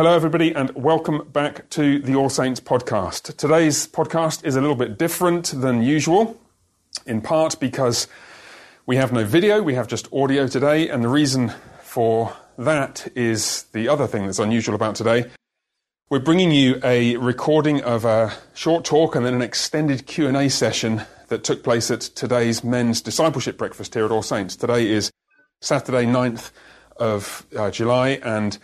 [0.00, 3.36] hello, everybody, and welcome back to the All Saints podcast.
[3.36, 6.40] Today's podcast is a little bit different than usual,
[7.04, 8.08] in part because
[8.86, 11.52] we have no video, we have just audio today, and the reason
[11.82, 15.26] for that is the other thing that's unusual about today.
[16.08, 21.02] We're bringing you a recording of a short talk and then an extended Q&A session
[21.28, 24.56] that took place at today's men's discipleship breakfast here at All Saints.
[24.56, 25.10] Today is
[25.60, 26.52] Saturday, 9th
[26.96, 28.56] of uh, July, and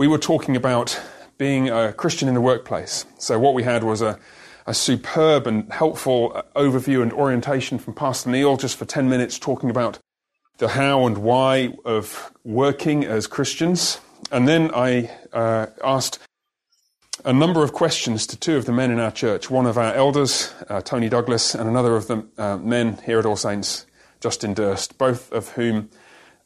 [0.00, 0.98] we were talking about
[1.36, 3.04] being a Christian in the workplace.
[3.18, 4.18] So, what we had was a,
[4.66, 9.68] a superb and helpful overview and orientation from Pastor Neil just for 10 minutes talking
[9.68, 9.98] about
[10.56, 14.00] the how and why of working as Christians.
[14.32, 16.18] And then I uh, asked
[17.22, 19.92] a number of questions to two of the men in our church one of our
[19.92, 23.84] elders, uh, Tony Douglas, and another of the uh, men here at All Saints,
[24.18, 25.90] Justin Durst, both of whom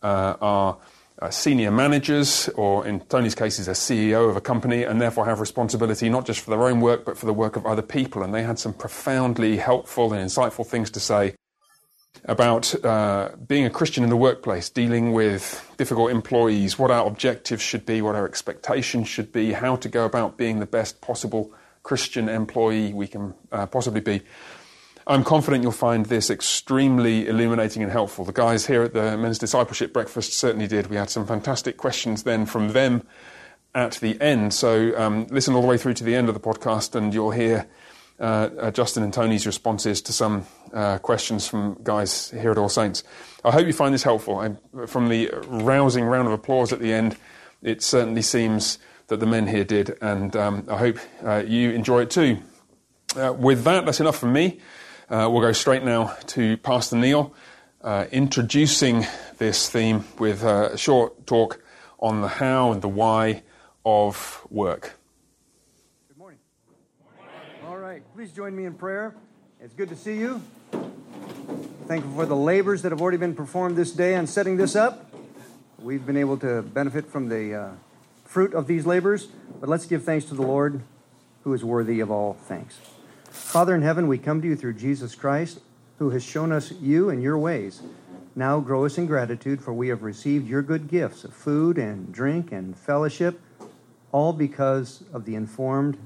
[0.02, 0.78] uh, are
[1.20, 5.26] uh, senior managers, or in Tony's case, is a CEO of a company, and therefore
[5.26, 8.22] have responsibility not just for their own work, but for the work of other people.
[8.22, 11.34] And they had some profoundly helpful and insightful things to say
[12.26, 17.62] about uh, being a Christian in the workplace, dealing with difficult employees, what our objectives
[17.62, 21.52] should be, what our expectations should be, how to go about being the best possible
[21.82, 24.22] Christian employee we can uh, possibly be.
[25.06, 28.24] I'm confident you'll find this extremely illuminating and helpful.
[28.24, 30.86] The guys here at the Men's Discipleship Breakfast certainly did.
[30.86, 33.06] We had some fantastic questions then from them
[33.74, 34.54] at the end.
[34.54, 37.32] So um, listen all the way through to the end of the podcast, and you'll
[37.32, 37.66] hear
[38.18, 42.70] uh, uh, Justin and Tony's responses to some uh, questions from guys here at All
[42.70, 43.04] Saints.
[43.44, 44.38] I hope you find this helpful.
[44.38, 47.18] I, from the rousing round of applause at the end,
[47.62, 52.02] it certainly seems that the men here did, and um, I hope uh, you enjoy
[52.02, 52.38] it too.
[53.14, 54.60] Uh, with that, that's enough from me.
[55.14, 57.32] Uh, we'll go straight now to Pastor Neil,
[57.82, 59.06] uh, introducing
[59.38, 61.62] this theme with a short talk
[62.00, 63.44] on the how and the why
[63.86, 64.98] of work.
[66.08, 66.40] Good morning.
[67.64, 69.14] All right, please join me in prayer.
[69.60, 70.42] It's good to see you.
[71.86, 75.14] Thankful for the labors that have already been performed this day on setting this up.
[75.78, 77.70] We've been able to benefit from the uh,
[78.24, 79.28] fruit of these labors,
[79.60, 80.80] but let's give thanks to the Lord
[81.44, 82.80] who is worthy of all thanks.
[83.34, 85.58] Father in heaven, we come to you through Jesus Christ,
[85.98, 87.82] who has shown us you and your ways.
[88.36, 92.12] Now grow us in gratitude, for we have received your good gifts of food and
[92.12, 93.40] drink and fellowship,
[94.12, 95.98] all because of the informed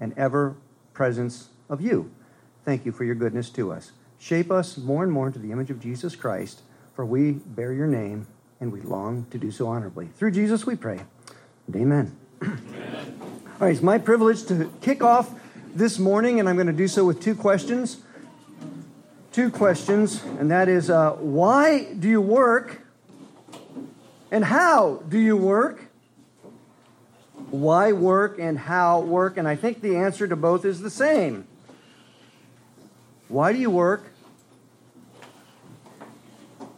[0.00, 0.54] and ever
[0.92, 2.10] presence of you.
[2.66, 3.92] Thank you for your goodness to us.
[4.18, 6.60] Shape us more and more into the image of Jesus Christ,
[6.94, 8.26] for we bear your name
[8.60, 10.08] and we long to do so honorably.
[10.08, 11.00] Through Jesus we pray.
[11.74, 12.16] Amen.
[12.42, 12.60] Amen.
[13.46, 15.30] All right, it's my privilege to kick off
[15.76, 17.98] this morning, and I'm going to do so with two questions.
[19.30, 22.80] Two questions, and that is uh, why do you work?
[24.30, 25.84] And how do you work?
[27.50, 29.36] Why work and how work?
[29.36, 31.46] And I think the answer to both is the same.
[33.28, 34.12] Why do you work?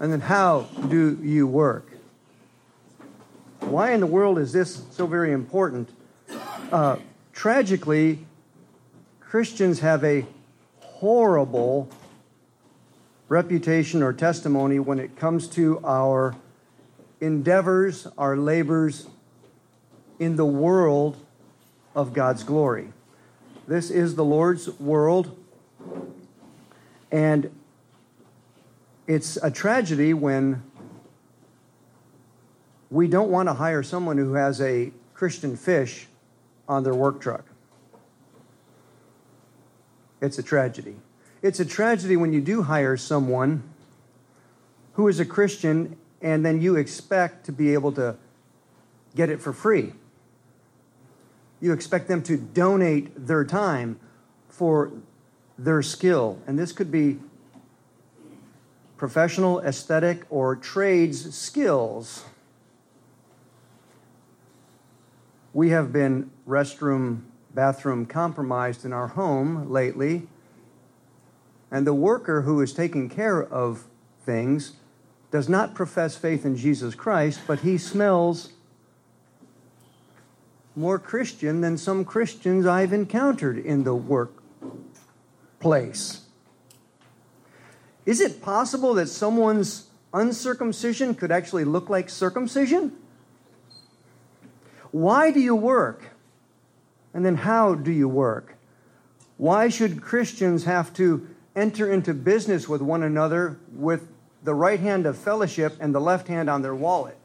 [0.00, 1.92] And then how do you work?
[3.60, 5.88] Why in the world is this so very important?
[6.72, 6.96] Uh,
[7.32, 8.26] tragically,
[9.28, 10.24] Christians have a
[10.80, 11.90] horrible
[13.28, 16.34] reputation or testimony when it comes to our
[17.20, 19.06] endeavors, our labors
[20.18, 21.18] in the world
[21.94, 22.90] of God's glory.
[23.66, 25.36] This is the Lord's world,
[27.12, 27.54] and
[29.06, 30.62] it's a tragedy when
[32.90, 36.06] we don't want to hire someone who has a Christian fish
[36.66, 37.44] on their work truck.
[40.20, 40.96] It's a tragedy.
[41.42, 43.62] It's a tragedy when you do hire someone
[44.94, 48.16] who is a Christian and then you expect to be able to
[49.14, 49.92] get it for free.
[51.60, 53.98] You expect them to donate their time
[54.48, 54.92] for
[55.56, 56.40] their skill.
[56.46, 57.18] And this could be
[58.96, 62.24] professional, aesthetic, or trades skills.
[65.52, 67.22] We have been restroom
[67.58, 70.28] bathroom compromised in our home lately,
[71.72, 73.82] and the worker who is taking care of
[74.24, 74.74] things
[75.32, 78.52] does not profess faith in Jesus Christ, but he smells
[80.76, 84.40] more Christian than some Christians I've encountered in the workplace.
[88.06, 92.92] Is it possible that someone's uncircumcision could actually look like circumcision?
[94.92, 96.04] Why do you work?
[97.14, 98.56] And then how do you work?
[99.36, 104.08] Why should Christians have to enter into business with one another with
[104.42, 107.16] the right hand of fellowship and the left hand on their wallet?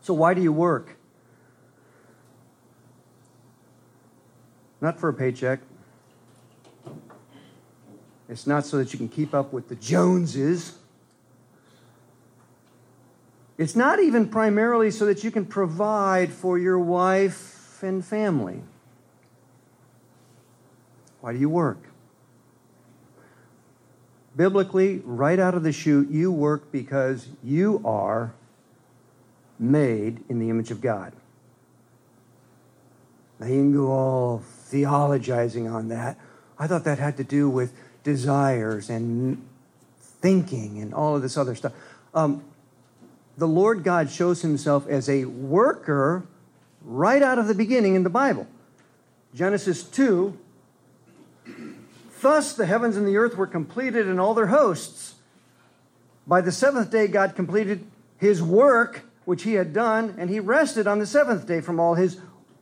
[0.00, 0.96] So, why do you work?
[4.80, 5.60] Not for a paycheck.
[8.28, 10.78] It's not so that you can keep up with the Joneses.
[13.58, 18.62] It's not even primarily so that you can provide for your wife and family.
[21.20, 21.78] Why do you work?
[24.34, 28.32] Biblically, right out of the chute, you work because you are
[29.58, 31.12] made in the image of God.
[33.38, 36.18] Now you can go all theologizing on that.
[36.58, 39.44] I thought that had to do with desires and
[40.00, 41.72] thinking and all of this other stuff.
[42.14, 42.42] Um,
[43.36, 46.26] the Lord God shows himself as a worker
[46.82, 48.46] right out of the beginning in the Bible.
[49.34, 50.38] Genesis 2
[52.22, 55.16] Thus the heavens and the earth were completed and all their hosts.
[56.26, 57.84] By the seventh day, God completed
[58.16, 61.96] his work which he had done, and he rested on the seventh day from all
[61.96, 62.20] his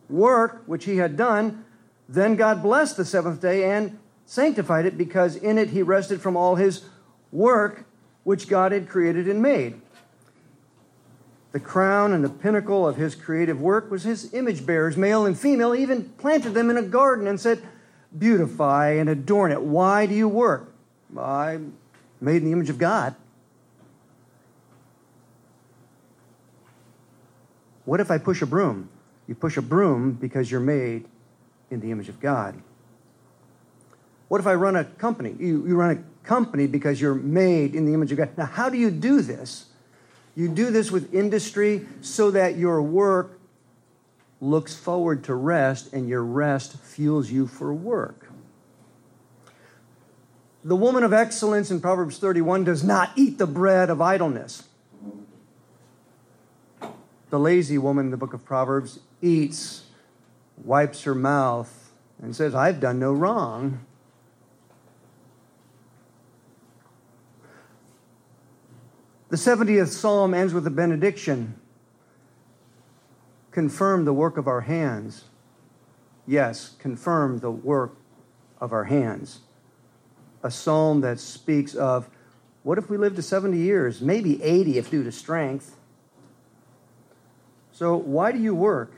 [0.09, 1.65] work which he had done.
[2.09, 6.37] Then God blessed the seventh day and sanctified it because in it he rested from
[6.37, 6.87] all his
[7.31, 7.85] work
[8.25, 9.81] which God had created and made.
[11.53, 15.39] The crown and the pinnacle of his creative work was his image bearers, male and
[15.39, 17.63] female, he even planted them in a garden and said,
[18.17, 19.63] Beautify and adorn it.
[19.63, 20.73] Why do you work?
[21.17, 21.75] I'm
[22.21, 23.15] made in the image of God.
[27.85, 28.89] What if I push a broom?
[29.27, 31.07] You push a broom because you're made
[31.71, 32.61] in the image of God.
[34.29, 35.35] What if I run a company?
[35.39, 38.31] You, you run a company because you're made in the image of God.
[38.37, 39.70] Now, how do you do this?
[40.35, 43.41] You do this with industry so that your work
[44.41, 48.31] looks forward to rest and your rest fuels you for work.
[50.63, 54.65] The woman of excellence in Proverbs 31 does not eat the bread of idleness.
[57.31, 59.85] The lazy woman in the book of Proverbs eats,
[60.63, 63.87] wipes her mouth, and says, I've done no wrong.
[69.31, 71.55] The 70th Psalm ends with a benediction.
[73.53, 75.25] Confirm the work of our hands.
[76.27, 77.95] Yes, confirm the work
[78.61, 79.39] of our hands.
[80.43, 82.11] A psalm that speaks of
[82.65, 85.77] what if we live to 70 years, maybe 80 if due to strength.
[87.71, 88.93] So, why do you work?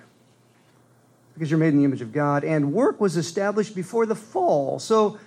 [1.35, 4.79] Because you're made in the image of God, and work was established before the fall.
[4.79, 5.19] So,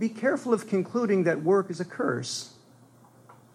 [0.00, 2.54] be careful of concluding that work is a curse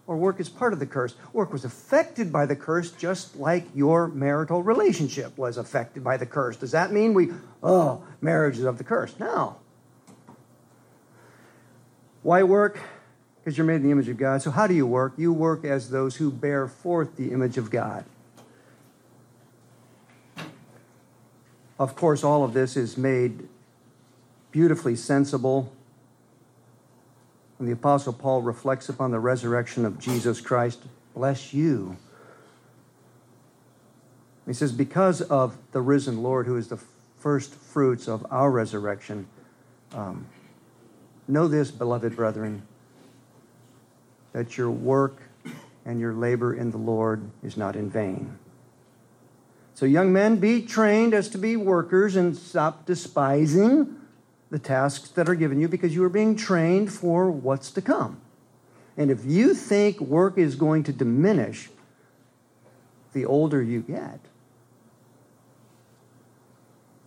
[0.06, 1.14] or work is part of the curse.
[1.32, 6.26] Work was affected by the curse just like your marital relationship was affected by the
[6.26, 6.56] curse.
[6.56, 7.30] Does that mean we,
[7.62, 9.18] oh, marriage is of the curse?
[9.18, 9.56] No.
[12.22, 12.80] Why work?
[13.38, 14.42] Because you're made in the image of God.
[14.42, 15.12] So, how do you work?
[15.16, 18.04] You work as those who bear forth the image of God.
[21.78, 23.48] Of course, all of this is made
[24.50, 25.72] beautifully sensible
[27.58, 30.82] when the Apostle Paul reflects upon the resurrection of Jesus Christ,
[31.14, 31.96] bless you.
[34.46, 36.78] He says, Because of the risen Lord, who is the
[37.18, 39.26] first fruits of our resurrection,
[39.92, 40.26] um,
[41.26, 42.62] know this, beloved brethren,
[44.32, 45.22] that your work
[45.84, 48.38] and your labor in the Lord is not in vain.
[49.74, 53.96] So, young men, be trained as to be workers and stop despising
[54.50, 58.20] the tasks that are given you because you are being trained for what's to come.
[58.96, 61.68] And if you think work is going to diminish
[63.12, 64.20] the older you get,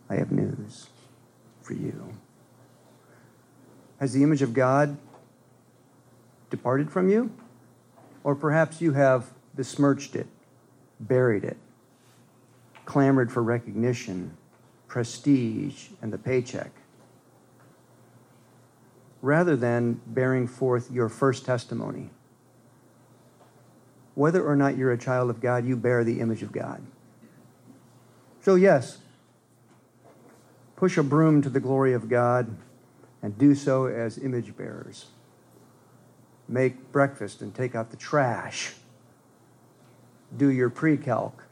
[0.10, 0.88] I have news
[1.62, 2.14] for you.
[4.00, 4.98] Has the image of God
[6.50, 7.32] departed from you?
[8.24, 10.28] Or perhaps you have besmirched it,
[11.00, 11.58] buried it,
[12.86, 14.36] clamored for recognition,
[14.88, 16.72] prestige, and the paycheck
[19.22, 22.10] rather than bearing forth your first testimony.
[24.16, 26.82] Whether or not you're a child of God, you bear the image of God.
[28.42, 29.00] So, yes,
[30.76, 32.56] push a broom to the glory of God
[33.22, 35.08] and do so as image bearers.
[36.48, 38.74] Make breakfast and take out the trash.
[40.36, 41.44] Do your pre calc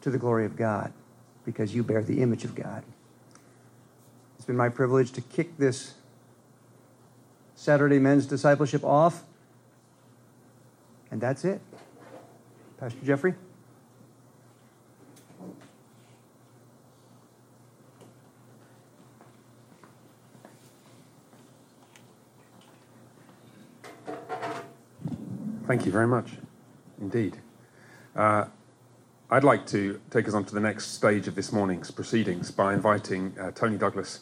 [0.00, 0.92] to the glory of God
[1.44, 2.82] because you bear the image of God.
[4.36, 5.94] It's been my privilege to kick this
[7.56, 9.24] Saturday men's discipleship off.
[11.10, 11.60] And that's it.
[12.78, 13.34] Pastor Jeffrey?
[25.66, 26.30] Thank you very much
[27.00, 27.38] indeed.
[28.14, 28.44] Uh,
[29.28, 32.72] I'd like to take us on to the next stage of this morning's proceedings by
[32.72, 34.20] inviting uh, Tony Douglas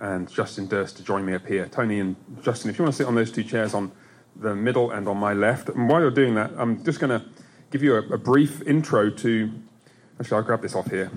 [0.00, 1.66] and Justin Durst to join me up here.
[1.68, 3.92] Tony and Justin, if you want to sit on those two chairs on
[4.36, 5.68] the middle and on my left.
[5.68, 7.26] And while you're doing that, I'm just going to
[7.70, 9.52] give you a, a brief intro to.
[10.20, 11.10] Actually, I'll grab this off here.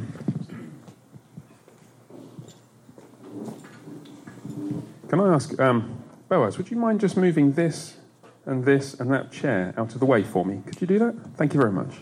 [5.08, 7.98] Can I ask, um, Boaz, would you mind just moving this
[8.46, 10.62] and this and that chair out of the way for me?
[10.66, 11.16] Could you do that?
[11.36, 11.96] Thank you very much.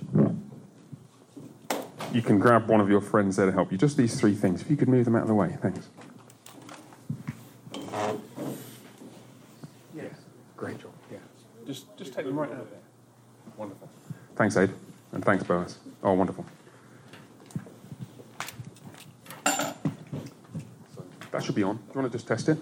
[2.12, 3.78] You can grab one of your friends there to help you.
[3.78, 4.62] Just these three things.
[4.62, 5.88] If you could move them out of the way, thanks.
[9.94, 10.14] Yes.
[10.56, 10.94] Great job.
[11.12, 11.18] Yeah.
[11.76, 12.80] Just, just take them right out of there.
[13.58, 13.90] Wonderful.
[14.38, 14.70] Thanks, Aid.
[15.12, 15.78] And thanks, Boaz.
[16.02, 16.46] Oh, wonderful.
[19.44, 21.76] That should be on.
[21.76, 22.58] Do you want to just test it?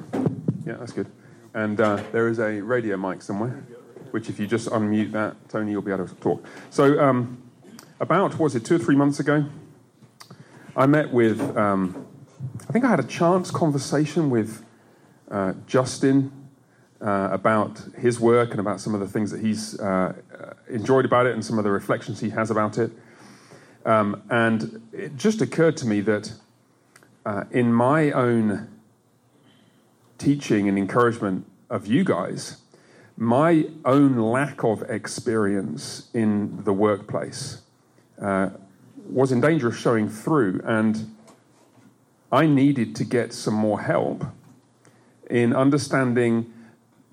[0.65, 1.05] Yeah, that's good.
[1.53, 3.63] And uh, there is a radio mic somewhere,
[4.09, 6.43] which if you just unmute that, Tony, you'll be able to talk.
[6.71, 7.39] So, um,
[7.99, 9.45] about, was it two or three months ago,
[10.75, 12.07] I met with, um,
[12.67, 14.65] I think I had a chance conversation with
[15.29, 16.31] uh, Justin
[17.03, 20.13] uh, about his work and about some of the things that he's uh,
[20.69, 22.91] enjoyed about it and some of the reflections he has about it.
[23.85, 26.33] Um, and it just occurred to me that
[27.25, 28.69] uh, in my own
[30.17, 32.61] teaching and encouragement of you guys,
[33.17, 37.61] my own lack of experience in the workplace
[38.21, 38.49] uh,
[39.09, 41.13] was in danger of showing through, and
[42.31, 44.25] I needed to get some more help
[45.29, 46.52] in understanding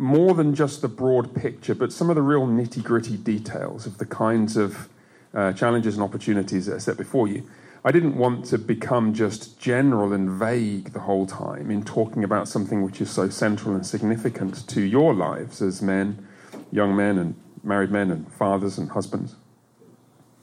[0.00, 3.98] more than just the broad picture, but some of the real nitty gritty details of
[3.98, 4.88] the kinds of
[5.34, 7.46] uh, challenges and opportunities that are set before you.
[7.84, 12.48] I didn't want to become just general and vague the whole time in talking about
[12.48, 16.26] something which is so central and significant to your lives as men,
[16.72, 19.36] young men, and married men, and fathers and husbands.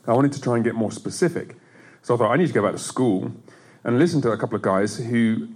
[0.05, 1.55] I wanted to try and get more specific.
[2.03, 3.31] So I thought I need to go back to school
[3.83, 5.47] and listen to a couple of guys who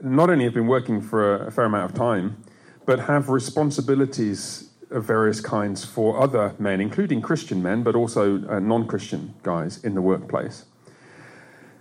[0.00, 2.44] not only have been working for a fair amount of time,
[2.88, 8.60] but have responsibilities of various kinds for other men, including Christian men, but also uh,
[8.60, 10.64] non Christian guys in the workplace.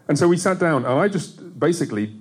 [0.09, 2.13] And so we sat down, and I just basically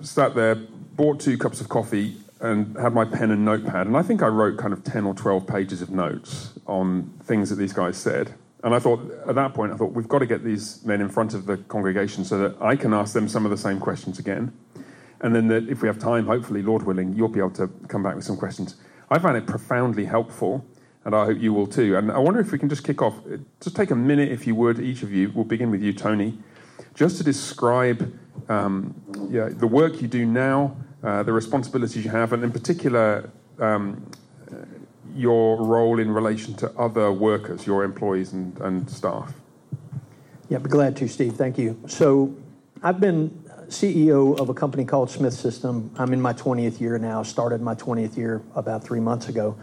[0.00, 3.86] sat there, bought two cups of coffee, and had my pen and notepad.
[3.86, 7.48] And I think I wrote kind of 10 or 12 pages of notes on things
[7.50, 8.34] that these guys said.
[8.64, 11.08] And I thought, at that point, I thought, we've got to get these men in
[11.08, 14.18] front of the congregation so that I can ask them some of the same questions
[14.18, 14.52] again.
[15.22, 18.02] And then that if we have time, hopefully, Lord willing, you'll be able to come
[18.02, 18.76] back with some questions.
[19.10, 20.64] I found it profoundly helpful,
[21.04, 21.96] and I hope you will too.
[21.96, 23.14] And I wonder if we can just kick off,
[23.60, 25.30] just take a minute, if you would, each of you.
[25.34, 26.38] We'll begin with you, Tony
[26.94, 28.94] just to describe um,
[29.30, 34.10] yeah, the work you do now, uh, the responsibilities you have, and in particular, um,
[35.14, 39.34] your role in relation to other workers, your employees and, and staff.
[40.48, 41.34] Yeah, I'd be glad to, Steve.
[41.34, 41.78] Thank you.
[41.86, 42.34] So,
[42.82, 43.41] I've been
[43.72, 45.90] CEO of a company called Smith System.
[45.98, 49.56] I'm in my 20th year now, started my 20th year about three months ago.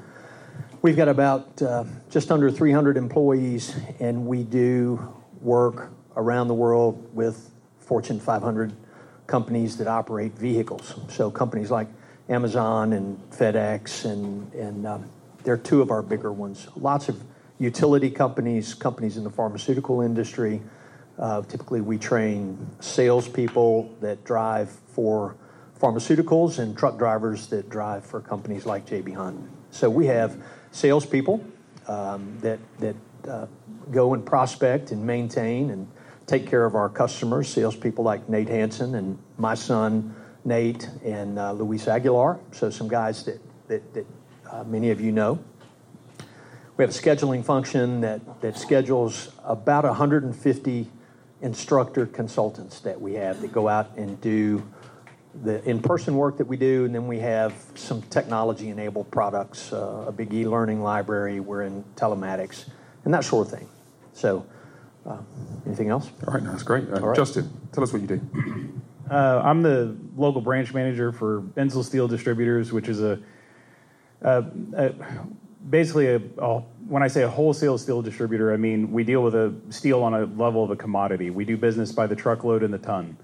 [0.81, 7.13] We've got about uh, just under 300 employees, and we do work around the world
[7.13, 8.73] with Fortune 500
[9.27, 10.95] companies that operate vehicles.
[11.09, 11.87] So companies like
[12.29, 15.09] Amazon and FedEx, and, and um,
[15.43, 16.67] they're two of our bigger ones.
[16.75, 17.21] Lots of
[17.59, 20.61] utility companies, companies in the pharmaceutical industry.
[21.19, 25.35] Uh, typically, we train salespeople that drive for
[25.79, 29.11] pharmaceuticals and truck drivers that drive for companies like J.B.
[29.11, 29.37] Hunt.
[29.71, 31.43] So we have salespeople
[31.87, 32.95] um, that that
[33.27, 33.47] uh,
[33.91, 35.87] go and prospect and maintain and
[36.25, 41.51] take care of our customers, salespeople like Nate Hanson and my son Nate and uh,
[41.51, 42.39] Luis Aguilar.
[42.53, 43.41] So some guys that
[44.65, 45.39] many of you know.
[46.77, 50.89] We have a scheduling function that that schedules about 150
[51.41, 54.63] instructor consultants that we have that go out and do
[55.43, 60.11] the in-person work that we do, and then we have some technology-enabled products, uh, a
[60.11, 61.39] big e-learning library.
[61.39, 62.65] We're in telematics
[63.05, 63.69] and that sort of thing.
[64.13, 64.45] So
[65.05, 65.17] uh,
[65.65, 66.09] anything else?
[66.27, 66.89] All right, no, that's great.
[66.89, 67.15] Uh, right.
[67.15, 68.21] Justin, tell us what you do.
[69.09, 73.19] Uh, I'm the local branch manager for Enzel Steel Distributors, which is a,
[74.21, 74.93] a, a
[75.69, 79.35] basically a, a, when I say a wholesale steel distributor, I mean we deal with
[79.35, 81.29] a steel on a level of a commodity.
[81.29, 83.17] We do business by the truckload and the ton.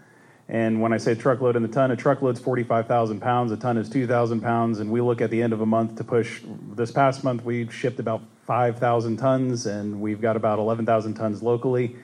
[0.48, 3.90] And when I say truckload and the ton, a truckload's 45,000 pounds, a ton is
[3.90, 6.42] 2,000 pounds, and we look at the end of a month to push.
[6.76, 11.96] This past month, we shipped about 5,000 tons, and we've got about 11,000 tons locally.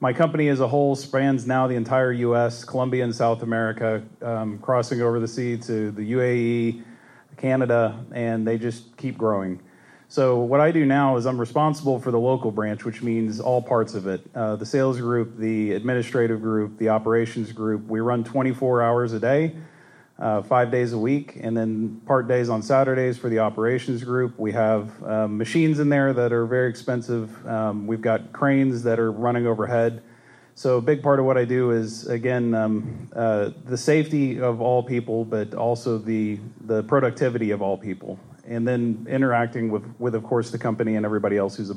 [0.00, 4.58] My company as a whole spans now the entire U.S., Colombia, and South America, um,
[4.60, 6.82] crossing over the sea to the UAE,
[7.36, 9.60] Canada, and they just keep growing.
[10.10, 13.62] So what I do now is I'm responsible for the local branch, which means all
[13.62, 17.86] parts of it: uh, the sales group, the administrative group, the operations group.
[17.86, 19.54] We run 24 hours a day,
[20.18, 24.36] uh, five days a week, and then part days on Saturdays for the operations group.
[24.36, 27.46] We have um, machines in there that are very expensive.
[27.46, 30.02] Um, we've got cranes that are running overhead.
[30.56, 34.60] So a big part of what I do is again um, uh, the safety of
[34.60, 38.18] all people, but also the the productivity of all people
[38.50, 41.76] and then interacting with, with of course, the company and everybody else who's a,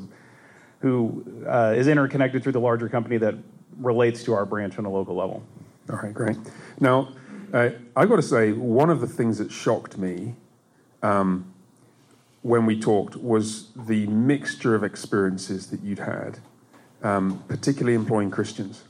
[0.80, 3.36] who uh, is interconnected through the larger company that
[3.78, 5.42] relates to our branch on a local level.
[5.88, 6.36] All right, great.
[6.80, 7.10] Now,
[7.52, 10.34] uh, I've got to say, one of the things that shocked me
[11.02, 11.52] um,
[12.42, 16.38] when we talked was the mixture of experiences that you'd had,
[17.02, 18.82] um, particularly employing Christians.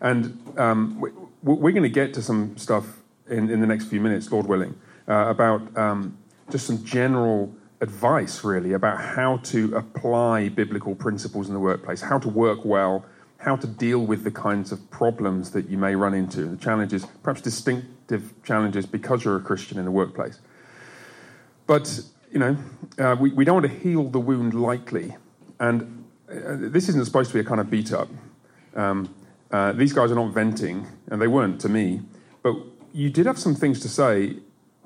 [0.00, 1.10] And um, we,
[1.52, 4.78] are going to get to some stuff in, in, the next few minutes, Lord willing,
[5.06, 6.18] uh, about um,
[6.50, 12.18] just some general advice, really, about how to apply biblical principles in the workplace, how
[12.18, 13.04] to work well,
[13.38, 17.06] how to deal with the kinds of problems that you may run into, the challenges,
[17.22, 20.40] perhaps distinctive challenges because you're a Christian in the workplace.
[21.66, 22.00] But,
[22.32, 22.56] you know,
[22.98, 25.16] uh, we, we don't want to heal the wound lightly.
[25.60, 28.08] And uh, this isn't supposed to be a kind of beat up.
[28.74, 29.14] Um,
[29.50, 32.02] uh, these guys are not venting, and they weren't to me.
[32.42, 32.56] But
[32.92, 34.36] you did have some things to say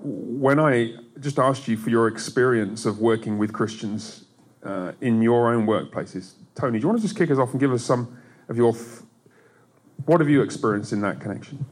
[0.04, 4.24] when I just asked you for your experience of working with Christians
[4.64, 7.60] uh, in your own workplaces, Tony, do you want to just kick us off and
[7.60, 8.18] give us some
[8.48, 8.74] of your
[10.06, 11.64] what have you experienced in that connection?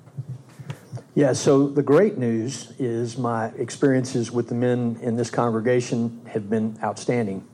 [1.14, 6.48] Yeah, so the great news is my experiences with the men in this congregation have
[6.48, 7.46] been outstanding.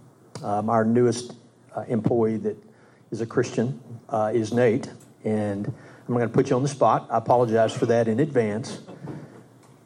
[0.45, 1.33] Um, our newest
[1.75, 2.57] uh, employee that
[3.11, 3.81] is a Christian
[4.11, 4.91] uh, is Nate,
[5.25, 7.09] and I'm going to put you on the spot.
[7.11, 8.81] I apologize for that in advance.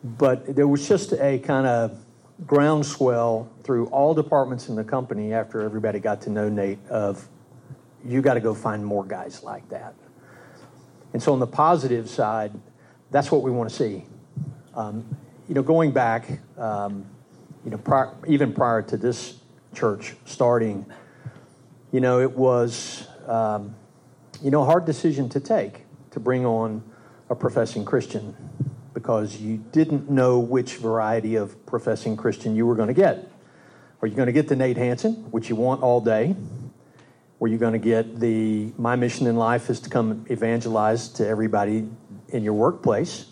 [0.03, 1.99] But there was just a kind of
[2.47, 7.29] groundswell through all departments in the company after everybody got to know Nate of
[8.05, 9.95] you got to go find more guys like that.
[11.13, 12.53] And so on the positive side,
[13.11, 14.05] that's what we want to see.
[14.75, 15.05] Um,
[15.49, 17.05] you know, going back, um,
[17.65, 19.41] you know, prior, even prior to this
[19.75, 20.87] church starting,
[21.93, 23.75] you know, it was, um,
[24.41, 26.83] you know, a hard decision to take to bring on
[27.29, 28.35] a professing Christian
[28.95, 33.31] because you didn't know which variety of professing Christian you were going to get.
[34.03, 36.35] Are you going to get the Nate Hansen, which you want all day?
[37.39, 41.27] Were you going to get the my mission in life is to come evangelize to
[41.27, 41.89] everybody
[42.29, 43.27] in your workplace,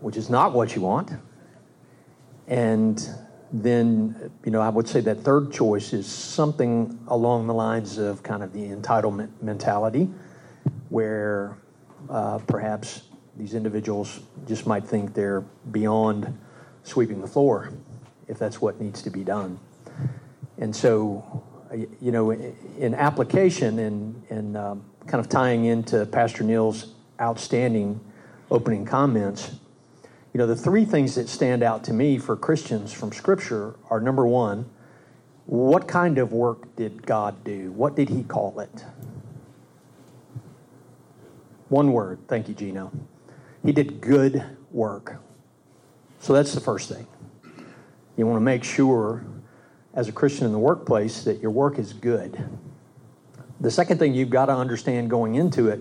[0.00, 1.12] which is not what you want?
[2.46, 3.08] And
[3.52, 8.22] then, you know, I would say that third choice is something along the lines of
[8.22, 10.10] kind of the entitlement mentality,
[10.88, 11.56] where
[12.10, 13.02] uh, perhaps
[13.36, 16.38] these individuals just might think they're beyond
[16.84, 17.70] sweeping the floor
[18.28, 19.58] if that's what needs to be done.
[20.58, 21.42] And so,
[22.00, 28.00] you know, in application and, and um, kind of tying into Pastor Neil's outstanding
[28.50, 29.56] opening comments,
[30.32, 34.00] you know, the three things that stand out to me for Christians from Scripture are
[34.00, 34.68] number one,
[35.46, 37.70] what kind of work did God do?
[37.72, 38.84] What did He call it?
[41.68, 42.20] One word.
[42.28, 42.90] Thank you, Gino.
[43.64, 45.16] He did good work.
[46.20, 47.06] So that's the first thing.
[48.16, 49.24] You want to make sure,
[49.94, 52.46] as a Christian in the workplace, that your work is good.
[53.60, 55.80] The second thing you've got to understand going into it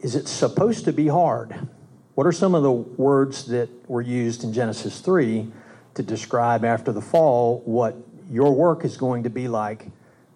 [0.00, 1.68] is it's supposed to be hard.
[2.14, 5.50] What are some of the words that were used in Genesis 3
[5.94, 7.96] to describe after the fall what
[8.30, 9.86] your work is going to be like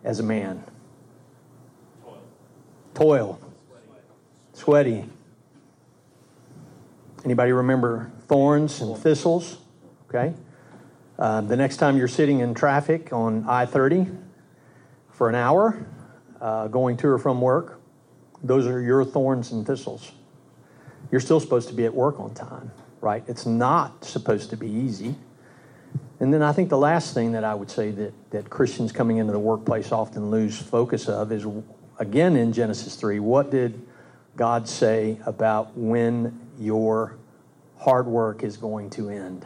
[0.02, 0.64] as a man?
[2.02, 2.18] Toil.
[2.94, 3.40] Toil.
[4.52, 5.04] Sweaty.
[7.24, 9.56] Anybody remember thorns and thistles?
[10.08, 10.34] Okay.
[11.18, 14.08] Uh, the next time you're sitting in traffic on I 30
[15.10, 15.86] for an hour,
[16.40, 17.80] uh, going to or from work,
[18.42, 20.12] those are your thorns and thistles.
[21.10, 23.24] You're still supposed to be at work on time, right?
[23.26, 25.14] It's not supposed to be easy.
[26.20, 29.16] And then I think the last thing that I would say that, that Christians coming
[29.16, 31.46] into the workplace often lose focus of is,
[31.98, 33.80] again, in Genesis 3, what did
[34.36, 37.18] God say about when your
[37.78, 39.44] hard work is going to end.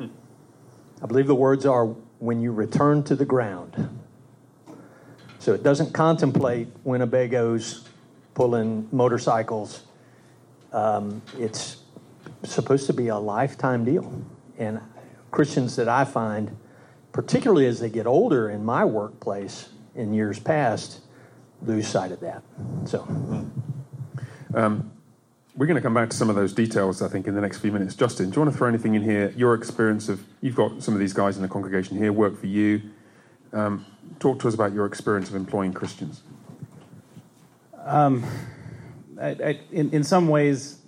[0.00, 1.86] I believe the words are
[2.18, 4.00] when you return to the ground.
[5.38, 7.86] So it doesn't contemplate Winnebagos
[8.32, 9.82] pulling motorcycles.
[10.72, 11.82] Um, it's
[12.44, 14.24] supposed to be a lifetime deal.
[14.56, 14.80] And
[15.30, 16.56] Christians that I find,
[17.12, 21.00] particularly as they get older in my workplace in years past,
[21.60, 22.42] lose sight of that.
[22.86, 23.06] So.
[24.54, 24.92] Um,
[25.56, 27.58] we're going to come back to some of those details, I think, in the next
[27.58, 27.94] few minutes.
[27.94, 29.32] Justin, do you want to throw anything in here?
[29.36, 32.46] Your experience of, you've got some of these guys in the congregation here, work for
[32.46, 32.82] you.
[33.52, 33.86] Um,
[34.18, 36.22] talk to us about your experience of employing Christians.
[37.84, 38.24] Um,
[39.20, 40.78] I, I, in, in some ways,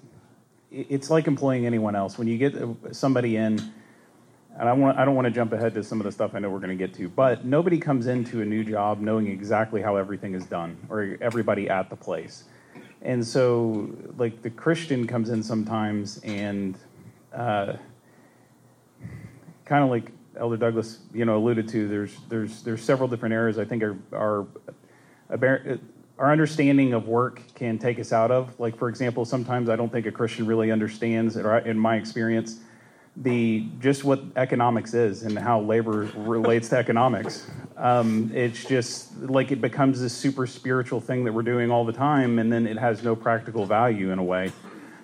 [0.72, 2.18] it's like employing anyone else.
[2.18, 2.56] When you get
[2.92, 3.60] somebody in,
[4.58, 6.38] and I, want, I don't want to jump ahead to some of the stuff I
[6.40, 9.80] know we're going to get to, but nobody comes into a new job knowing exactly
[9.82, 12.44] how everything is done or everybody at the place.
[13.02, 16.76] And so, like, the Christian comes in sometimes and
[17.32, 17.74] uh,
[19.64, 23.58] kind of like Elder Douglas, you know, alluded to, there's, there's, there's several different areas
[23.58, 24.46] I think are, are
[26.18, 28.58] our understanding of work can take us out of.
[28.58, 32.60] Like, for example, sometimes I don't think a Christian really understands, in my experience,
[33.16, 37.46] the just what economics is and how labor relates to economics.
[37.76, 41.92] Um, it's just like it becomes this super spiritual thing that we're doing all the
[41.92, 44.52] time, and then it has no practical value in a way.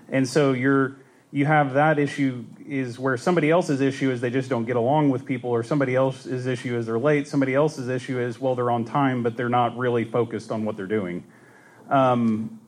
[0.08, 0.96] And so you're
[1.30, 5.08] you have that issue is where somebody else's issue is they just don't get along
[5.08, 7.26] with people, or somebody else's issue is they're late.
[7.26, 10.76] Somebody else's issue is well they're on time, but they're not really focused on what
[10.76, 11.24] they're doing.
[11.88, 12.60] Um,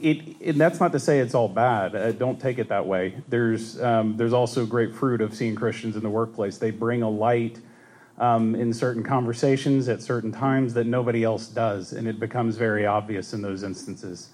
[0.00, 1.94] it, and that's not to say it's all bad.
[1.94, 3.14] Uh, don't take it that way.
[3.28, 6.58] There's um, there's also great fruit of seeing Christians in the workplace.
[6.58, 7.60] They bring a light
[8.18, 12.86] um, in certain conversations at certain times that nobody else does, and it becomes very
[12.86, 14.30] obvious in those instances.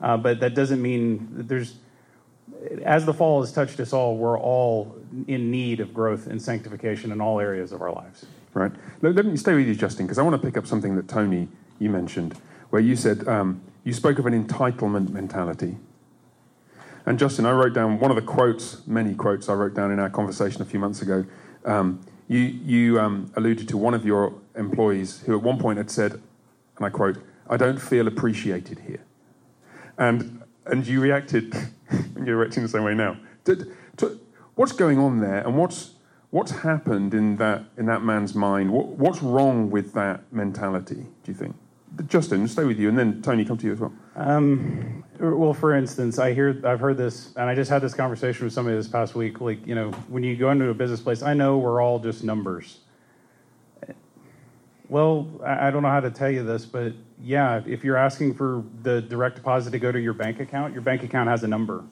[0.00, 1.76] Uh, but that doesn't mean there's
[2.84, 4.96] as the fall has touched us all, we're all
[5.26, 8.26] in need of growth and sanctification in all areas of our lives.
[8.54, 8.72] Right.
[9.00, 11.08] Let, let me stay with you, Justin, because I want to pick up something that
[11.08, 11.48] Tony
[11.78, 12.38] you mentioned,
[12.70, 15.76] where you said um, you spoke of an entitlement mentality.
[17.04, 19.98] And Justin, I wrote down one of the quotes, many quotes I wrote down in
[19.98, 21.24] our conversation a few months ago.
[21.64, 25.90] Um, you you um, alluded to one of your employees who at one point had
[25.90, 27.18] said, and I quote,
[27.48, 29.02] "I don't feel appreciated here,"
[29.98, 31.54] and and you reacted
[32.24, 33.16] you're reacting the same way now.
[33.44, 34.20] Did, to,
[34.54, 35.94] what's going on there, and what's
[36.30, 38.72] what's happened in that in that man's mind?
[38.72, 41.06] What, what's wrong with that mentality?
[41.24, 41.56] Do you think?
[42.06, 43.92] Justin, stay with you, and then Tony, come to you as well.
[44.16, 48.44] Um, well, for instance, I hear I've heard this, and I just had this conversation
[48.44, 49.40] with somebody this past week.
[49.40, 52.24] Like, you know, when you go into a business place, I know we're all just
[52.24, 52.78] numbers.
[54.88, 58.62] Well, I don't know how to tell you this, but yeah, if you're asking for
[58.82, 61.84] the direct deposit to go to your bank account, your bank account has a number.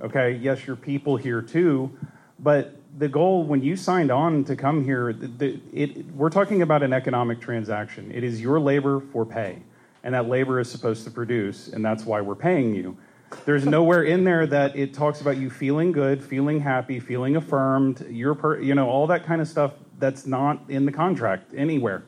[0.00, 1.94] Okay, yes, your people here too,
[2.42, 6.62] but the goal when you signed on to come here, the, the, it, we're talking
[6.62, 8.10] about an economic transaction.
[8.12, 9.62] It is your labor for pay,
[10.02, 12.96] and that labor is supposed to produce, and that's why we're paying you.
[13.44, 18.04] There's nowhere in there that it talks about you feeling good, feeling happy, feeling affirmed.
[18.10, 19.72] You're, per, you know, all that kind of stuff.
[19.98, 22.02] That's not in the contract anywhere.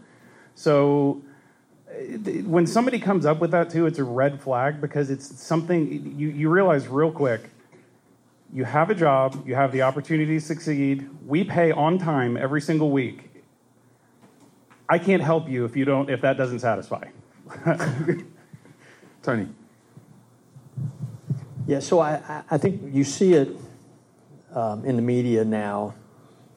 [0.54, 1.22] So
[1.88, 1.92] uh,
[2.42, 6.28] when somebody comes up with that too, it's a red flag because it's something you,
[6.28, 7.50] you realize real quick.
[8.52, 11.08] You have a job, you have the opportunity to succeed.
[11.26, 13.30] We pay on time every single week.
[14.88, 17.08] I can't help you if you don't if that doesn't satisfy.
[19.22, 19.48] Tony.
[21.66, 23.56] Yeah, so I, I think you see it
[24.52, 25.94] um, in the media now.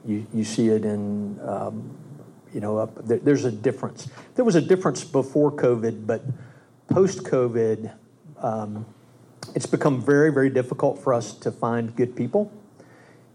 [0.05, 1.95] You, you see it in um,
[2.55, 4.07] you know, there, there's a difference.
[4.35, 6.23] There was a difference before COVID, but
[6.87, 7.93] post COVID,
[8.41, 8.85] um,
[9.53, 12.51] it's become very, very difficult for us to find good people.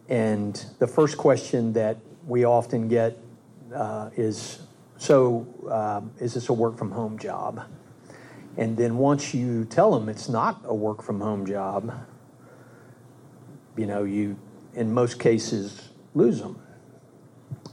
[0.09, 3.17] And the first question that we often get
[3.75, 4.61] uh, is
[4.99, 7.63] So, um, is this a work from home job?
[8.59, 11.91] And then once you tell them it's not a work from home job,
[13.79, 14.37] you know, you,
[14.75, 16.61] in most cases, lose them.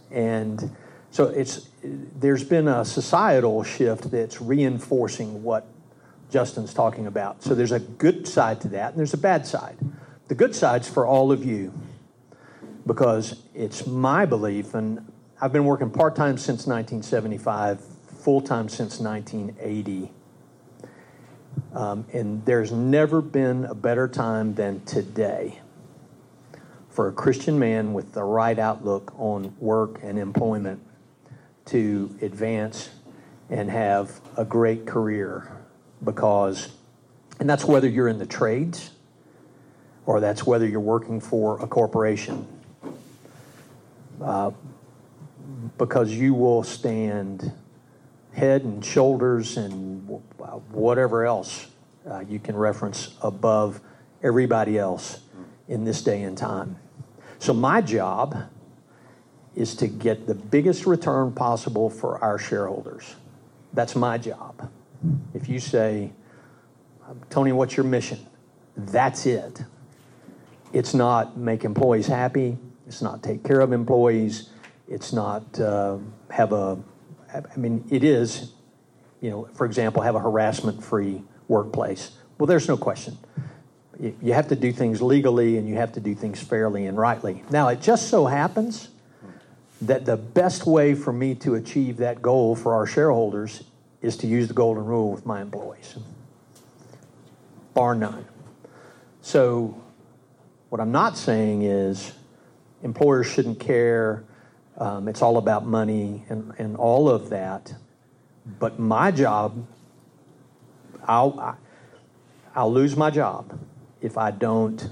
[0.10, 0.72] And
[1.12, 5.68] so it's there's been a societal shift that's reinforcing what
[6.30, 7.44] Justin's talking about.
[7.44, 9.78] So there's a good side to that, and there's a bad side.
[10.28, 11.74] The good side's for all of you
[12.86, 19.00] because it's my belief, and I've been working part time since 1975, full time since
[19.00, 20.12] 1980.
[21.74, 25.60] Um, and there's never been a better time than today
[26.90, 30.82] for a Christian man with the right outlook on work and employment
[31.66, 32.90] to advance
[33.50, 35.57] and have a great career
[36.04, 36.70] because,
[37.40, 38.92] and that's whether you're in the trades
[40.06, 42.48] or that's whether you're working for a corporation.
[44.22, 44.52] Uh,
[45.78, 47.52] because you will stand
[48.34, 50.08] head and shoulders and
[50.72, 51.68] whatever else
[52.10, 53.82] uh, you can reference above
[54.24, 55.20] everybody else
[55.68, 56.78] in this day and time.
[57.40, 58.50] So, my job
[59.56, 63.16] is to get the biggest return possible for our shareholders.
[63.74, 64.70] That's my job.
[65.34, 66.12] If you say,
[67.30, 68.26] Tony, what's your mission?
[68.76, 69.64] That's it.
[70.74, 72.58] It's not make employees happy.
[72.88, 74.50] It's not take care of employees.
[74.88, 75.98] It's not uh,
[76.30, 76.78] have a,
[77.34, 78.54] I mean, it is,
[79.22, 82.12] you know, for example, have a harassment free workplace.
[82.38, 83.18] Well, there's no question.
[84.00, 87.44] You have to do things legally and you have to do things fairly and rightly.
[87.50, 88.90] Now, it just so happens
[89.82, 93.64] that the best way for me to achieve that goal for our shareholders
[94.08, 95.96] is to use the golden rule with my employees,
[97.74, 98.26] bar none.
[99.22, 99.80] So,
[100.70, 102.13] what I'm not saying is
[102.84, 104.24] employers shouldn't care,
[104.78, 107.74] um, it's all about money and, and all of that.
[108.60, 109.65] But my job,
[111.06, 111.58] I'll,
[112.56, 113.60] I'll lose my job
[114.02, 114.89] if I don't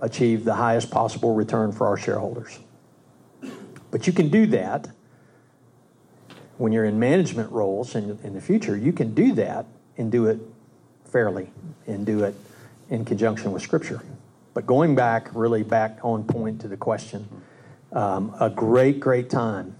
[0.00, 2.58] achieve the highest possible return for our shareholders.
[3.90, 4.88] But you can do that
[6.58, 8.76] when you're in management roles in, in the future.
[8.76, 9.66] You can do that
[9.96, 10.40] and do it
[11.04, 11.50] fairly
[11.86, 12.34] and do it
[12.90, 14.02] in conjunction with Scripture.
[14.54, 17.28] But going back, really back on point to the question,
[17.92, 19.76] um, a great, great time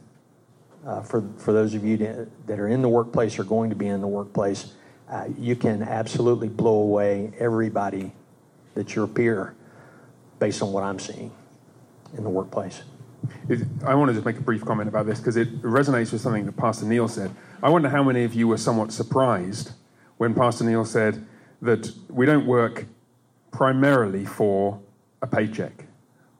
[0.86, 1.96] uh, for, for those of you
[2.46, 4.72] that are in the workplace or going to be in the workplace.
[5.08, 8.12] Uh, you can absolutely blow away everybody
[8.74, 9.54] that's your peer
[10.38, 11.32] based on what I'm seeing
[12.16, 12.82] in the workplace.
[13.48, 16.20] It, I want to just make a brief comment about this because it resonates with
[16.20, 17.30] something that Pastor Neil said.
[17.62, 19.72] I wonder how many of you were somewhat surprised
[20.16, 21.24] when Pastor Neil said
[21.62, 22.86] that we don't work
[23.50, 24.80] primarily for
[25.22, 25.84] a paycheck.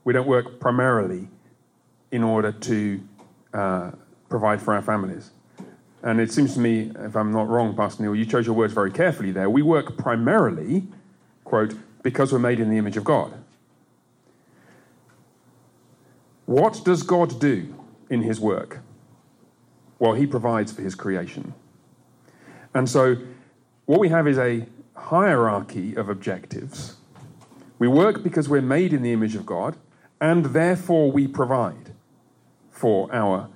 [0.04, 1.28] We don't work primarily
[2.10, 3.00] in order to
[3.54, 3.90] uh,
[4.28, 5.30] provide for our families.
[6.02, 8.72] And it seems to me, if I'm not wrong, Pastor Neil, you chose your words
[8.72, 9.50] very carefully there.
[9.50, 10.84] We work primarily,
[11.44, 13.32] quote, because we're made in the image of God.
[16.46, 17.74] What does God do
[18.08, 18.80] in his work?
[19.98, 21.54] Well, he provides for his creation.
[22.74, 23.16] And so,
[23.86, 26.96] what we have is a hierarchy of objectives.
[27.78, 29.76] We work because we're made in the image of God,
[30.20, 31.92] and therefore we provide
[32.70, 33.48] for our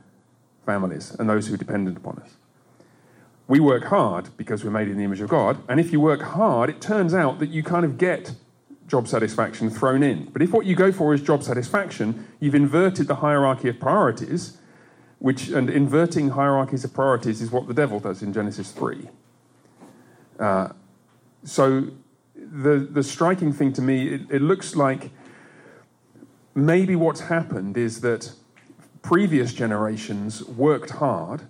[0.67, 2.37] families and those who are dependent upon us
[3.51, 5.59] we work hard because we're made in the image of God.
[5.69, 8.35] And if you work hard, it turns out that you kind of get
[8.91, 10.25] job satisfaction thrown in.
[10.33, 14.59] But if what you go for is job satisfaction, you've inverted the hierarchy of priorities,
[15.21, 19.09] which, and inverting hierarchies of priorities is what the devil does in Genesis 3.
[20.39, 20.69] Uh,
[21.45, 21.89] so
[22.35, 25.11] the, the striking thing to me, it, it looks like
[26.55, 28.33] maybe what's happened is that
[29.03, 31.43] previous generations worked hard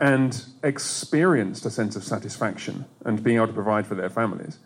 [0.00, 4.58] and experienced a sense of satisfaction and being able to provide for their families.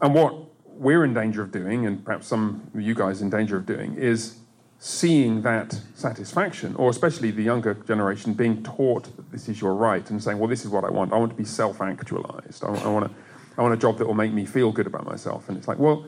[0.00, 0.49] And what
[0.80, 3.94] we're in danger of doing, and perhaps some of you guys in danger of doing,
[3.96, 4.38] is
[4.78, 10.08] seeing that satisfaction, or especially the younger generation being taught that this is your right
[10.08, 11.12] and saying, well, this is what I want.
[11.12, 12.64] I want to be self actualized.
[12.64, 13.10] I, I, want a,
[13.58, 15.50] I want a job that will make me feel good about myself.
[15.50, 16.06] And it's like, well,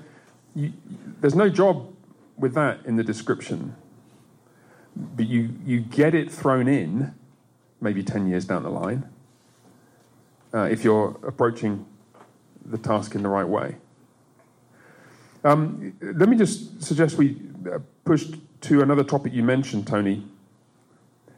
[0.55, 0.73] you,
[1.21, 1.95] there's no job
[2.39, 3.77] with that in the description,
[4.97, 7.15] but you, you get it thrown in
[7.83, 9.07] maybe 10 years down the line,
[10.55, 11.85] uh, if you're approaching
[12.65, 13.77] the task in the right way.
[15.45, 17.37] Um, let me just suggest we
[17.71, 18.27] uh, push
[18.63, 20.25] to another topic you mentioned, Tony.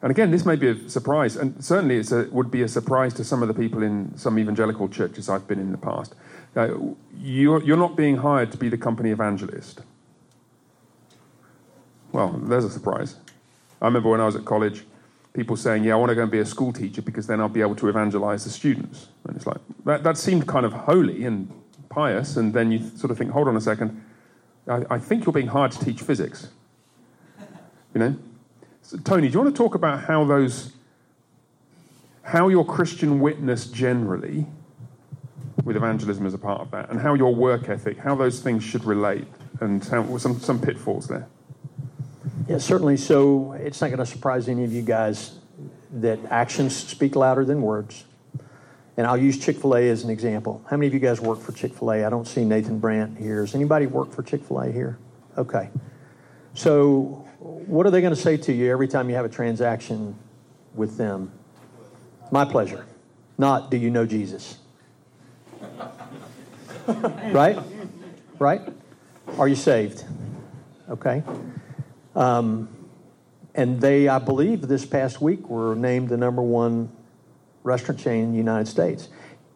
[0.03, 3.25] And again, this may be a surprise, and certainly it would be a surprise to
[3.25, 6.15] some of the people in some evangelical churches I've been in the past.
[6.55, 6.69] Uh,
[7.19, 9.81] you're, you're not being hired to be the company evangelist.
[12.13, 13.17] Well, there's a surprise.
[13.81, 14.85] I remember when I was at college,
[15.33, 17.49] people saying, Yeah, I want to go and be a school teacher because then I'll
[17.49, 19.09] be able to evangelize the students.
[19.27, 21.51] And it's like, that, that seemed kind of holy and
[21.95, 22.37] pious.
[22.37, 24.03] And then you sort of think, Hold on a second,
[24.69, 26.49] I, I think you're being hard to teach physics.
[27.95, 28.17] You know?
[28.83, 30.73] So, Tony, do you want to talk about how those,
[32.23, 34.47] how your Christian witness generally,
[35.65, 38.63] with evangelism as a part of that, and how your work ethic, how those things
[38.63, 39.27] should relate,
[39.61, 41.27] and how, some, some pitfalls there?
[42.49, 42.97] Yeah, certainly.
[42.97, 45.39] So it's not going to surprise any of you guys
[45.93, 48.05] that actions speak louder than words.
[48.97, 50.63] And I'll use Chick fil A as an example.
[50.71, 52.05] How many of you guys work for Chick fil A?
[52.05, 53.45] I don't see Nathan Brandt here.
[53.45, 54.99] Does anybody work for Chick fil A here?
[55.37, 55.69] Okay.
[56.55, 60.17] So, what are they going to say to you every time you have a transaction
[60.75, 61.33] with them?
[62.31, 62.87] My pleasure.
[63.37, 64.59] Not, do you know Jesus?
[66.87, 67.59] right?
[68.39, 68.61] Right?
[69.39, 70.05] Are you saved?
[70.89, 71.25] Okay.
[72.15, 72.69] Um,
[73.55, 76.91] and they, I believe, this past week were named the number one
[77.65, 79.09] restaurant chain in the United States.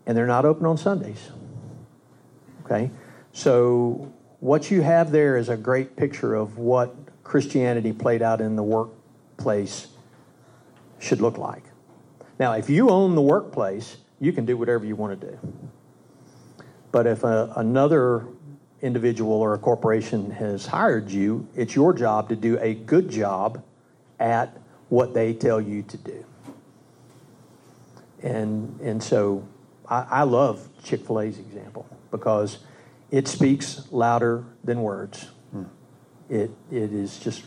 [0.07, 1.31] And they're not open on Sundays.
[2.65, 2.91] Okay?
[3.33, 8.57] So, what you have there is a great picture of what Christianity played out in
[8.57, 9.89] the workplace
[10.99, 11.65] should look like.
[12.39, 15.39] Now, if you own the workplace, you can do whatever you want to do.
[16.91, 18.27] But if a, another
[18.81, 23.63] individual or a corporation has hired you, it's your job to do a good job
[24.21, 24.57] at
[24.89, 26.25] what they tell you to do.
[28.23, 29.47] And, and so
[29.89, 32.59] I, I love Chick fil A's example because
[33.11, 35.31] it speaks louder than words.
[35.53, 35.65] Hmm.
[36.29, 37.45] It, it is just,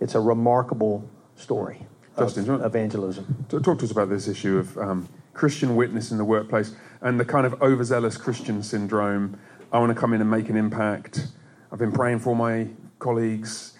[0.00, 1.86] it's a remarkable story
[2.18, 3.46] Justin, of evangelism.
[3.48, 7.24] Talk to us about this issue of um, Christian witness in the workplace and the
[7.24, 9.38] kind of overzealous Christian syndrome.
[9.72, 11.28] I want to come in and make an impact.
[11.70, 13.74] I've been praying for my colleagues.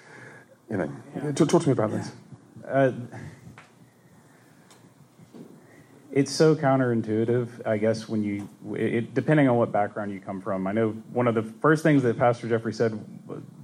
[0.71, 1.33] You know, yeah.
[1.33, 2.13] talk, talk, to me about this.
[2.67, 2.93] Uh,
[6.17, 10.67] it's so counterintuitive, I guess, when you, it, depending on what background you come from.
[10.67, 12.99] I know one of the first things that Pastor Jeffrey said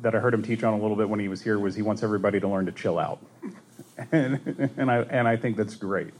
[0.02, 1.80] that I heard him teach on a little bit when he was here was he
[1.80, 3.24] wants everybody to learn to chill out.
[4.12, 6.12] and, and, I, and I think that's great.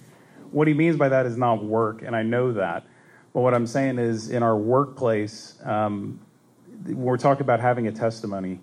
[0.52, 2.86] What he means by that is not work, and I know that.
[3.34, 6.18] But what I'm saying is in our workplace, um,
[6.86, 8.60] we're talking about having a testimony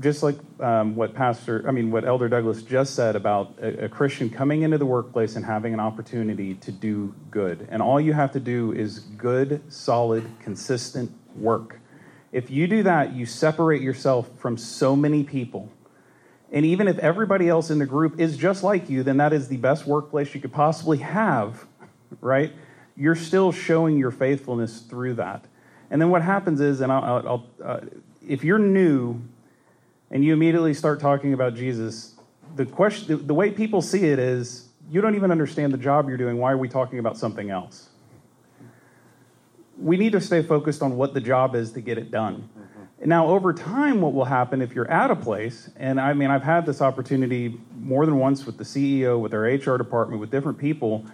[0.00, 3.88] just like um, what Pastor, I mean, what Elder Douglas just said about a, a,
[3.88, 7.66] Christian coming into the workplace and having an opportunity to do good.
[7.70, 11.80] And all you have to do is good, solid, consistent work.
[12.32, 15.70] If you do that, you separate yourself from so many people.
[16.52, 19.48] And even if everybody else in the group is just like you, then that is
[19.48, 21.66] the best workplace you could possibly have,
[22.20, 22.52] right?
[22.96, 25.44] You're still showing your faithfulness through that.
[25.90, 27.80] And then what happens is, and I'll, I'll uh,
[28.26, 29.22] if you're new
[30.10, 32.14] and you immediately start talking about Jesus,
[32.54, 36.08] the question, the, the way people see it is, you don't even understand the job
[36.08, 36.38] you're doing.
[36.38, 37.88] Why are we talking about something else?
[39.78, 42.48] We need to stay focused on what the job is to get it done.
[42.58, 43.08] Mm-hmm.
[43.08, 46.42] Now, over time, what will happen if you're at a place, and I mean, I've
[46.42, 50.58] had this opportunity more than once with the CEO, with our HR department, with different
[50.58, 51.04] people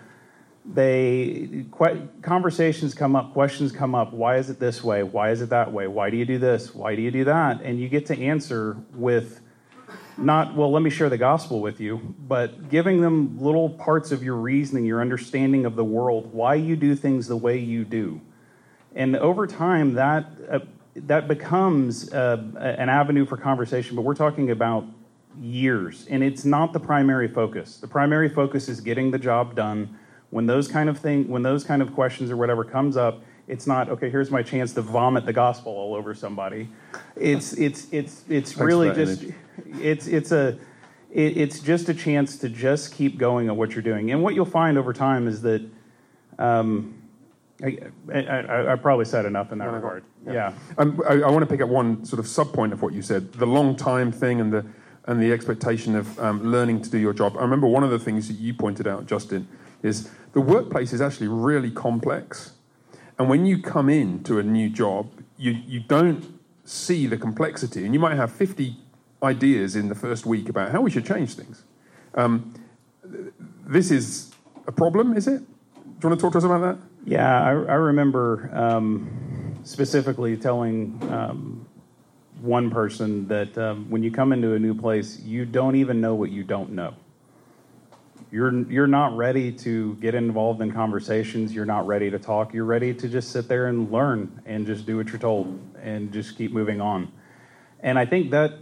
[0.64, 1.66] they
[2.22, 4.12] conversations come up questions come up.
[4.12, 5.02] Why is it this way?
[5.02, 5.88] Why is it that way?
[5.88, 6.74] Why do you do this?
[6.74, 7.60] Why do you do that?
[7.62, 9.40] And you get to answer with
[10.16, 11.96] not well let me share the gospel with you
[12.28, 16.76] but giving them little parts of your reasoning your understanding of the world why you
[16.76, 18.20] do things the way you do.
[18.94, 20.60] And over time that uh,
[20.94, 24.84] that becomes uh, an avenue for conversation but we're talking about
[25.40, 26.06] years.
[26.10, 27.78] And it's not the primary focus.
[27.78, 29.98] The primary focus is getting the job done
[30.32, 33.66] when those kind of thing, when those kind of questions or whatever comes up, it's
[33.66, 34.08] not okay.
[34.08, 36.70] Here's my chance to vomit the gospel all over somebody.
[37.16, 39.26] It's it's it's it's really just
[39.66, 40.58] it's it's a
[41.10, 44.10] it, it's just a chance to just keep going at what you're doing.
[44.10, 45.62] And what you'll find over time is that.
[46.38, 46.98] Um,
[47.62, 47.78] I,
[48.12, 50.02] I, I, probably said enough in that regard.
[50.26, 50.32] Yeah.
[50.32, 50.52] yeah.
[50.78, 53.02] Um, I, I, want to pick up one sort of sub point of what you
[53.02, 54.66] said: the long time thing and the
[55.04, 57.36] and the expectation of um, learning to do your job.
[57.36, 59.46] I remember one of the things that you pointed out, Justin,
[59.82, 62.52] is the workplace is actually really complex.
[63.18, 67.84] And when you come in to a new job, you, you don't see the complexity.
[67.84, 68.76] And you might have 50
[69.22, 71.64] ideas in the first week about how we should change things.
[72.14, 72.54] Um,
[73.66, 74.32] this is
[74.66, 75.38] a problem, is it?
[75.38, 76.78] Do you want to talk to us about that?
[77.04, 81.66] Yeah, I, I remember um, specifically telling um,
[82.40, 86.14] one person that um, when you come into a new place, you don't even know
[86.14, 86.94] what you don't know
[88.32, 91.54] you're you're not ready to get involved in conversations.
[91.54, 92.54] You're not ready to talk.
[92.54, 96.10] You're ready to just sit there and learn and just do what you're told and
[96.10, 97.12] just keep moving on.
[97.80, 98.54] And i think that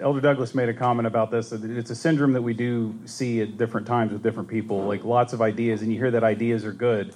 [0.00, 3.56] elder douglas made a comment about this it's a syndrome that we do see at
[3.56, 6.72] different times with different people like lots of ideas and you hear that ideas are
[6.72, 7.14] good.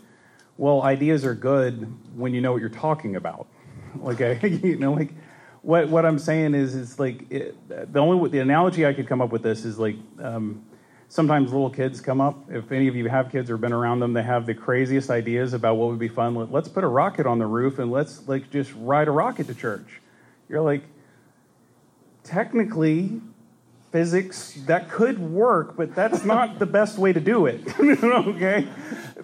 [0.59, 3.49] Well ideas are good when you know what you're talking about.
[3.97, 5.13] Like you know like
[5.63, 7.57] what what i'm saying is it's like it,
[7.93, 10.65] the only the analogy i could come up with this is like um,
[11.11, 12.39] sometimes little kids come up.
[12.49, 15.53] If any of you have kids or been around them, they have the craziest ideas
[15.53, 16.35] about what would be fun.
[16.51, 19.55] Let's put a rocket on the roof and let's like just ride a rocket to
[19.55, 20.01] church.
[20.49, 20.85] You're like,
[22.23, 23.21] technically,
[23.91, 27.61] physics that could work, but that's not the best way to do it.
[27.81, 28.67] okay,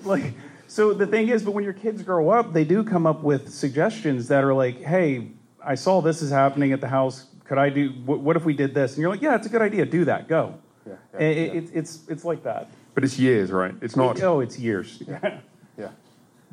[0.03, 0.35] like.
[0.69, 3.55] So the thing is, but when your kids grow up, they do come up with
[3.55, 5.29] suggestions that are like, "Hey,
[5.65, 7.27] I saw this is happening at the house.
[7.45, 7.91] Could I do?
[8.05, 9.87] What, if we did this?" And you're like, "Yeah, it's a good idea.
[9.87, 10.27] Do that.
[10.27, 11.61] Go." Yeah, yeah, it, yeah.
[11.61, 12.71] It, it's it's like that.
[12.95, 13.75] But it's years, right?
[13.83, 14.23] It's not.
[14.23, 15.03] oh, it's years.
[15.07, 15.41] Yeah.
[15.79, 15.89] yeah.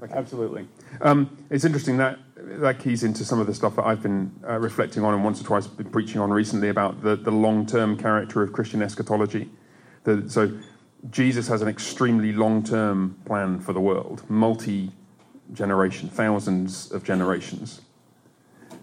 [0.02, 0.14] Okay.
[0.14, 0.68] Absolutely.
[1.02, 4.60] Um, it's interesting that that keys into some of the stuff that I've been uh,
[4.60, 7.98] reflecting on and once or twice been preaching on recently about the, the long term
[7.98, 9.50] character of Christian eschatology.
[10.04, 10.52] The, so
[11.10, 14.92] Jesus has an extremely long term plan for the world, multi
[15.54, 17.82] generation, thousands of generations.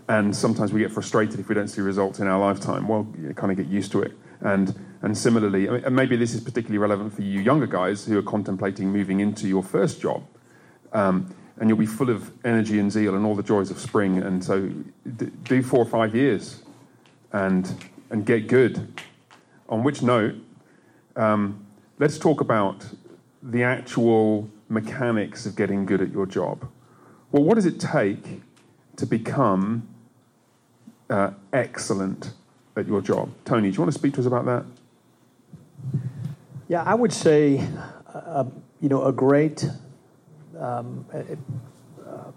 [0.09, 2.89] And sometimes we get frustrated if we don't see results in our lifetime.
[2.89, 4.13] Well, you kind of get used to it.
[4.41, 8.23] And, and similarly, and maybe this is particularly relevant for you younger guys who are
[8.23, 10.23] contemplating moving into your first job.
[10.93, 14.19] Um, and you'll be full of energy and zeal and all the joys of spring.
[14.19, 14.69] And so
[15.17, 16.63] d- do four or five years
[17.33, 17.73] and,
[18.09, 19.01] and get good.
[19.69, 20.37] On which note,
[21.17, 21.67] um,
[21.99, 22.87] let's talk about
[23.43, 26.67] the actual mechanics of getting good at your job.
[27.31, 28.43] Well, what does it take
[28.97, 29.87] to become
[31.11, 32.33] uh, excellent
[32.77, 33.31] at your job?
[33.45, 34.65] Tony, do you want to speak to us about that?
[36.69, 37.67] Yeah, I would say,
[38.15, 38.45] uh,
[38.81, 39.69] you know, a great,
[40.59, 42.31] um, uh,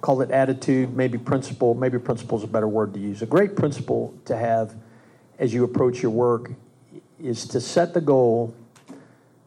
[0.00, 3.22] call it attitude, maybe principle, maybe principle is a better word to use.
[3.22, 4.74] A great principle to have
[5.38, 6.50] as you approach your work
[7.20, 8.54] is to set the goal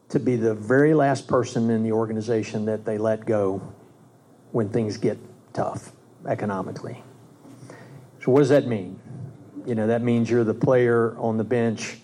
[0.10, 3.62] to be the very last person in the organization that they let go
[4.52, 5.18] when things get
[5.52, 5.92] tough
[6.26, 7.04] economically.
[8.24, 9.00] So, what does that mean?
[9.66, 11.98] You know, that means you're the player on the bench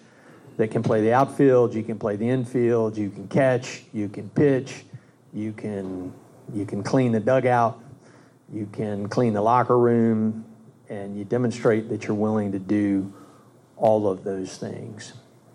[0.57, 4.29] that can play the outfield, you can play the infield, you can catch, you can
[4.29, 4.83] pitch,
[5.33, 6.13] you can
[6.53, 7.81] you can clean the dugout,
[8.51, 10.45] you can clean the locker room,
[10.89, 13.11] and you demonstrate that you're willing to do
[13.77, 15.13] all of those things.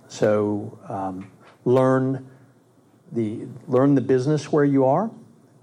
[0.08, 1.30] So um,
[1.64, 2.28] learn
[3.12, 5.10] the learn the business where you are.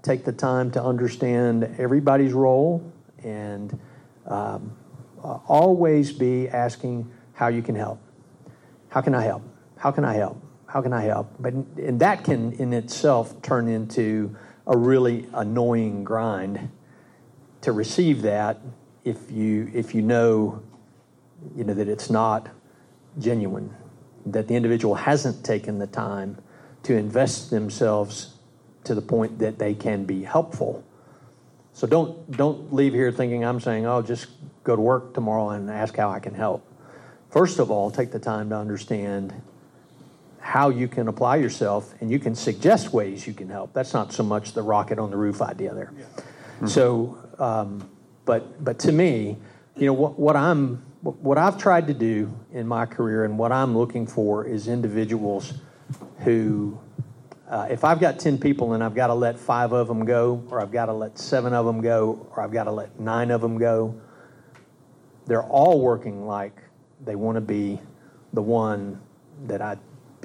[0.02, 3.78] Take the time to understand everybody's role, and
[4.26, 4.76] um,
[5.22, 8.03] uh, always be asking how you can help.
[8.94, 9.42] How can I help?
[9.76, 10.40] How can I help?
[10.66, 11.34] How can I help?
[11.40, 14.36] But and that can in itself turn into
[14.68, 16.70] a really annoying grind
[17.62, 18.60] to receive that
[19.04, 20.62] if you if you know
[21.56, 22.50] you know that it's not
[23.18, 23.74] genuine,
[24.26, 26.38] that the individual hasn't taken the time
[26.84, 28.36] to invest themselves
[28.84, 30.84] to the point that they can be helpful.
[31.72, 34.28] So don't don't leave here thinking I'm saying, oh, just
[34.62, 36.64] go to work tomorrow and ask how I can help.
[37.34, 39.34] First of all, take the time to understand
[40.38, 43.72] how you can apply yourself, and you can suggest ways you can help.
[43.72, 45.92] That's not so much the rocket on the roof idea there.
[45.98, 46.04] Yeah.
[46.04, 46.66] Mm-hmm.
[46.68, 47.90] So, um,
[48.24, 49.36] but but to me,
[49.74, 53.50] you know what, what I'm what I've tried to do in my career, and what
[53.50, 55.54] I'm looking for is individuals
[56.20, 56.78] who,
[57.48, 60.40] uh, if I've got 10 people and I've got to let five of them go,
[60.52, 63.32] or I've got to let seven of them go, or I've got to let nine
[63.32, 64.00] of them go,
[65.26, 66.63] they're all working like
[67.04, 67.80] they want to be
[68.32, 69.00] the one
[69.46, 69.76] that I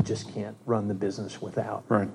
[0.04, 1.84] just can't run the business without.
[1.90, 2.10] Right.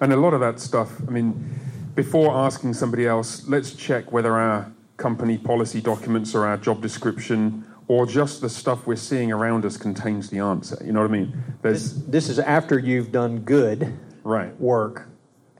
[0.00, 1.58] And a lot of that stuff, I mean,
[1.94, 7.64] before asking somebody else, let's check whether our company policy documents or our job description
[7.86, 10.80] or just the stuff we're seeing around us contains the answer.
[10.84, 11.44] You know what I mean?
[11.62, 14.54] There's, this, this is after you've done good right.
[14.60, 15.08] work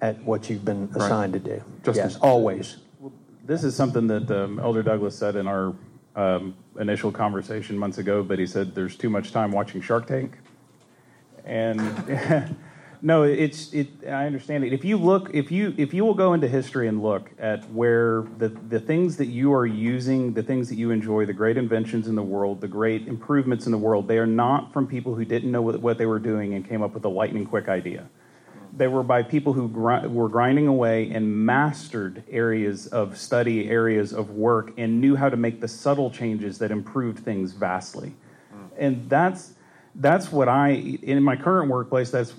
[0.02, 1.44] at what you've been assigned right.
[1.44, 1.64] to do.
[1.84, 2.76] Just yes, always.
[2.98, 3.12] Well,
[3.44, 5.74] this is something that um, Elder Douglas said in our
[6.18, 10.38] um, initial conversation months ago, but he said there's too much time watching Shark Tank.
[11.44, 12.56] And
[13.00, 13.88] No, it's it.
[14.06, 14.72] I understand it.
[14.72, 18.24] If you look, if you if you will go into history and look at where
[18.38, 22.08] the the things that you are using, the things that you enjoy, the great inventions
[22.08, 25.24] in the world, the great improvements in the world, they are not from people who
[25.24, 28.08] didn't know what, what they were doing and came up with a lightning quick idea.
[28.79, 34.12] They were by people who gr- were grinding away and mastered areas of study, areas
[34.12, 38.14] of work, and knew how to make the subtle changes that improved things vastly.
[38.55, 38.70] Mm.
[38.79, 39.53] And that's
[39.97, 42.11] that's what I in my current workplace.
[42.11, 42.35] That's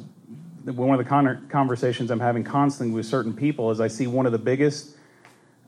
[0.63, 4.31] one of the conversations I'm having constantly with certain people is I see one of
[4.31, 4.95] the biggest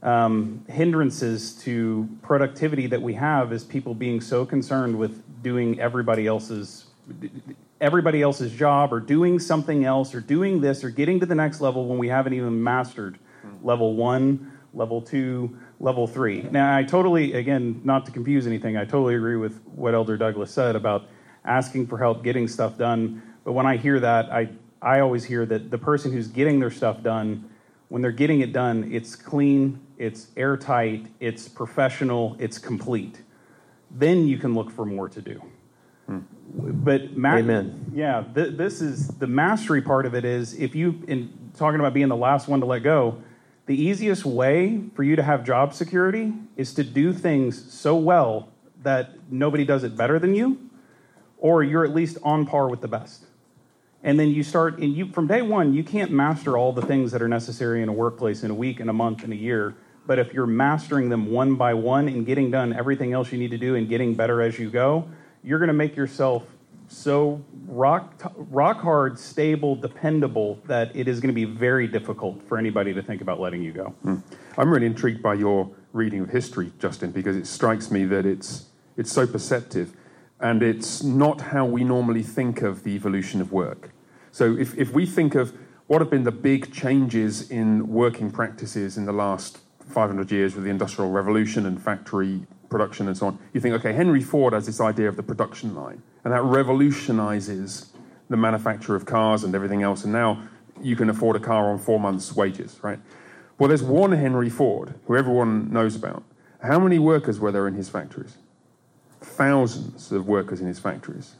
[0.03, 6.27] um, hindrances to productivity that we have is people being so concerned with doing everybody
[6.27, 6.85] else's
[7.81, 11.59] everybody else's job or doing something else or doing this or getting to the next
[11.59, 13.19] level when we haven't even mastered
[13.63, 16.43] level one, level two, level three.
[16.43, 20.51] Now, I totally, again, not to confuse anything, I totally agree with what Elder Douglas
[20.51, 21.07] said about
[21.43, 23.21] asking for help, getting stuff done.
[23.43, 24.49] But when I hear that, I
[24.81, 27.49] I always hear that the person who's getting their stuff done,
[27.89, 33.21] when they're getting it done, it's clean, it's airtight, it's professional, it's complete.
[33.91, 35.41] Then you can look for more to do.
[36.07, 36.19] Hmm.
[36.53, 37.91] But ma- Amen.
[37.93, 40.25] Yeah, th- this is the mastery part of it.
[40.25, 43.21] Is if you in talking about being the last one to let go,
[43.65, 48.49] the easiest way for you to have job security is to do things so well
[48.83, 50.69] that nobody does it better than you,
[51.37, 53.25] or you're at least on par with the best
[54.03, 57.11] and then you start and you from day one you can't master all the things
[57.11, 59.75] that are necessary in a workplace in a week in a month in a year
[60.05, 63.51] but if you're mastering them one by one and getting done everything else you need
[63.51, 65.07] to do and getting better as you go
[65.43, 66.43] you're going to make yourself
[66.87, 72.57] so rock rock hard stable dependable that it is going to be very difficult for
[72.57, 74.17] anybody to think about letting you go hmm.
[74.57, 78.65] i'm really intrigued by your reading of history justin because it strikes me that it's
[78.97, 79.95] it's so perceptive
[80.41, 83.91] and it's not how we normally think of the evolution of work.
[84.31, 85.53] So if, if we think of
[85.87, 90.63] what have been the big changes in working practices in the last 500 years with
[90.63, 93.39] the Industrial Revolution and factory production and so on?
[93.53, 97.91] You think, okay, Henry Ford has this idea of the production line, and that revolutionizes
[98.29, 100.41] the manufacture of cars and everything else, and now
[100.81, 102.99] you can afford a car on four months' wages, right?
[103.59, 106.23] Well, there's one Henry Ford who everyone knows about.
[106.63, 108.37] How many workers were there in his factories?
[109.19, 111.35] Thousands of workers in his factories.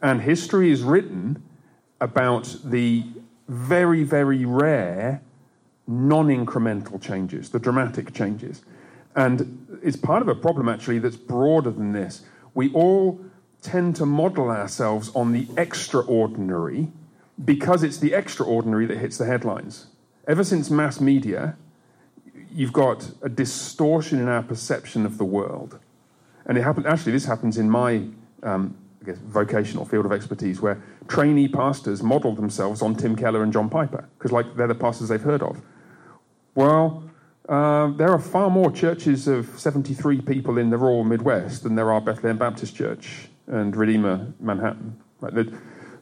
[0.00, 1.42] And history is written
[2.00, 3.04] about the
[3.48, 5.22] very, very rare
[5.86, 8.62] non incremental changes, the dramatic changes.
[9.14, 12.22] And it's part of a problem actually that's broader than this.
[12.54, 13.20] We all
[13.62, 16.88] tend to model ourselves on the extraordinary
[17.42, 19.86] because it's the extraordinary that hits the headlines.
[20.26, 21.56] Ever since mass media,
[22.52, 25.78] you've got a distortion in our perception of the world.
[26.44, 28.08] And it happened, actually, this happens in my
[28.42, 33.42] um, I guess, vocational field of expertise where trainee pastors model themselves on Tim Keller
[33.42, 35.60] and John Piper because, like, they're the pastors they've heard of.
[36.54, 37.01] Well,
[37.48, 41.92] uh, there are far more churches of 73 people in the rural Midwest than there
[41.92, 44.96] are Bethlehem Baptist Church and Redeemer Manhattan.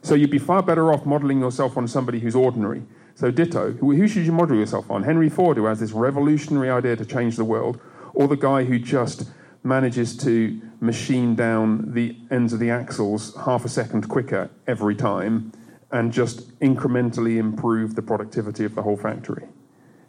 [0.03, 2.83] So you'd be far better off modeling yourself on somebody who's ordinary.
[3.15, 5.03] So, ditto, who should you model yourself on?
[5.03, 7.79] Henry Ford, who has this revolutionary idea to change the world,
[8.13, 9.29] or the guy who just
[9.63, 15.51] manages to machine down the ends of the axles half a second quicker every time
[15.91, 19.47] and just incrementally improve the productivity of the whole factory?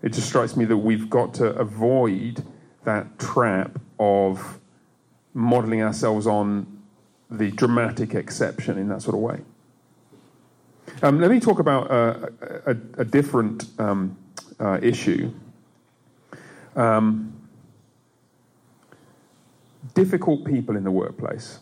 [0.02, 2.44] It just strikes me that we've got to avoid
[2.84, 4.58] that trap of
[5.32, 6.82] modeling ourselves on
[7.30, 9.40] the dramatic exception in that sort of way.
[11.02, 12.28] Um, let me talk about uh,
[12.66, 14.16] a, a, different um,
[14.60, 15.32] uh, issue.
[16.76, 17.32] Um,
[19.94, 21.60] difficult people in the workplace.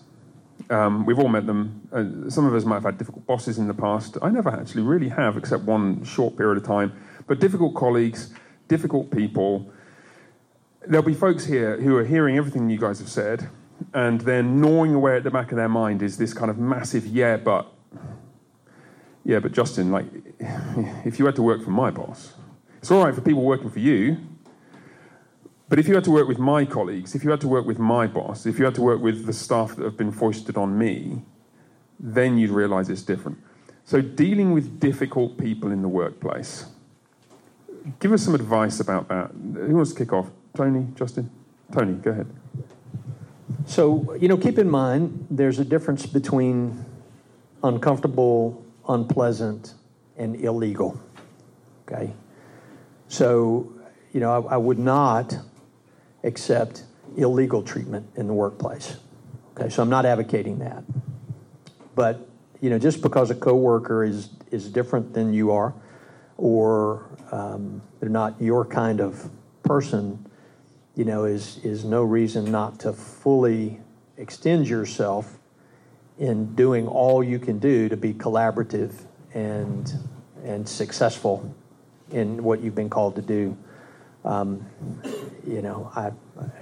[0.69, 1.89] Um, we've all met them.
[1.93, 4.17] Uh, some of us might have had difficult bosses in the past.
[4.23, 6.93] I never actually really have, except one short period of time.
[7.31, 8.35] But difficult colleagues,
[8.67, 9.71] difficult people.
[10.85, 13.49] There'll be folks here who are hearing everything you guys have said,
[13.95, 17.07] and then gnawing away at the back of their mind is this kind of massive
[17.07, 17.73] yeah, but
[19.25, 20.07] yeah, but Justin, like,
[21.05, 22.33] if you had to work for my boss,
[22.79, 24.17] it's all right for people working for you,
[25.69, 27.79] but if you had to work with my colleagues, if you had to work with
[27.79, 30.77] my boss, if you had to work with the staff that have been foisted on
[30.77, 31.23] me,
[32.01, 33.39] then you'd realize it's different.
[33.85, 36.67] So, dealing with difficult people in the workplace.
[37.99, 39.31] Give us some advice about that.
[39.31, 40.31] Who wants to kick off?
[40.55, 41.31] Tony, Justin?
[41.73, 42.27] Tony, go ahead.
[43.67, 46.85] So, you know, keep in mind there's a difference between
[47.63, 49.75] uncomfortable unpleasant,
[50.17, 51.01] and illegal.
[51.87, 52.13] Okay?
[53.09, 53.73] So,
[54.13, 55.37] you know, I, I, would not
[56.25, 56.85] accept
[57.17, 58.97] illegal treatment in the workplace.
[59.55, 60.85] Okay, so I'm not advocating that.
[61.95, 62.29] But,
[62.61, 65.75] you know, just because a coworker is, is different than you are,
[66.41, 69.31] or um, they're not your kind of
[69.63, 70.27] person,
[70.97, 73.79] you know, is, is no reason not to fully
[74.17, 75.39] extend yourself
[76.19, 78.93] in doing all you can do to be collaborative
[79.35, 79.93] and
[80.45, 81.55] and successful
[82.11, 83.57] in what you've been called to do.
[84.25, 84.67] Um,
[85.47, 86.13] you know, I,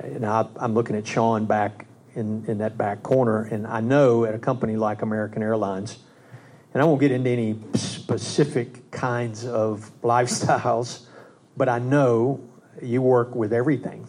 [0.02, 4.24] and I, am looking at Sean back in, in that back corner, and I know
[4.24, 5.98] at a company like American Airlines,
[6.72, 11.06] and I won't get into any specific kinds of lifestyles,
[11.56, 12.40] but I know
[12.82, 14.06] you work with everything.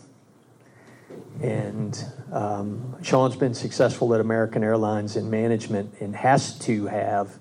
[1.42, 1.98] And
[2.32, 7.38] um, Sean's been successful at American Airlines in management and has to have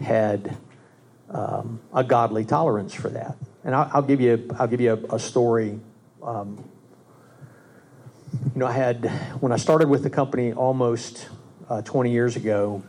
[0.00, 0.56] had
[1.30, 3.36] um, a godly tolerance for that.
[3.64, 5.78] And I'll, I'll give you I'll give you a, a story.
[6.22, 6.68] Um,
[8.32, 9.06] you know, I had
[9.40, 11.28] when I started with the company almost
[11.70, 12.82] uh, 20 years ago,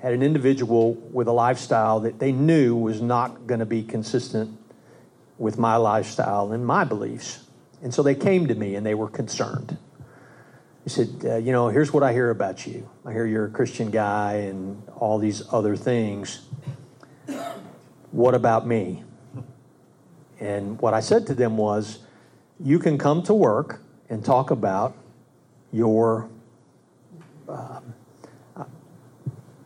[0.00, 4.58] had an individual with a lifestyle that they knew was not going to be consistent
[5.38, 7.44] with my lifestyle and my beliefs.
[7.82, 9.76] And so they came to me and they were concerned.
[10.84, 12.88] He said, uh, You know, here's what I hear about you.
[13.04, 16.42] I hear you're a Christian guy and all these other things.
[18.10, 19.04] What about me?
[20.40, 21.98] And what I said to them was,
[22.58, 24.96] You can come to work and talk about
[25.72, 26.28] your
[27.48, 27.80] uh,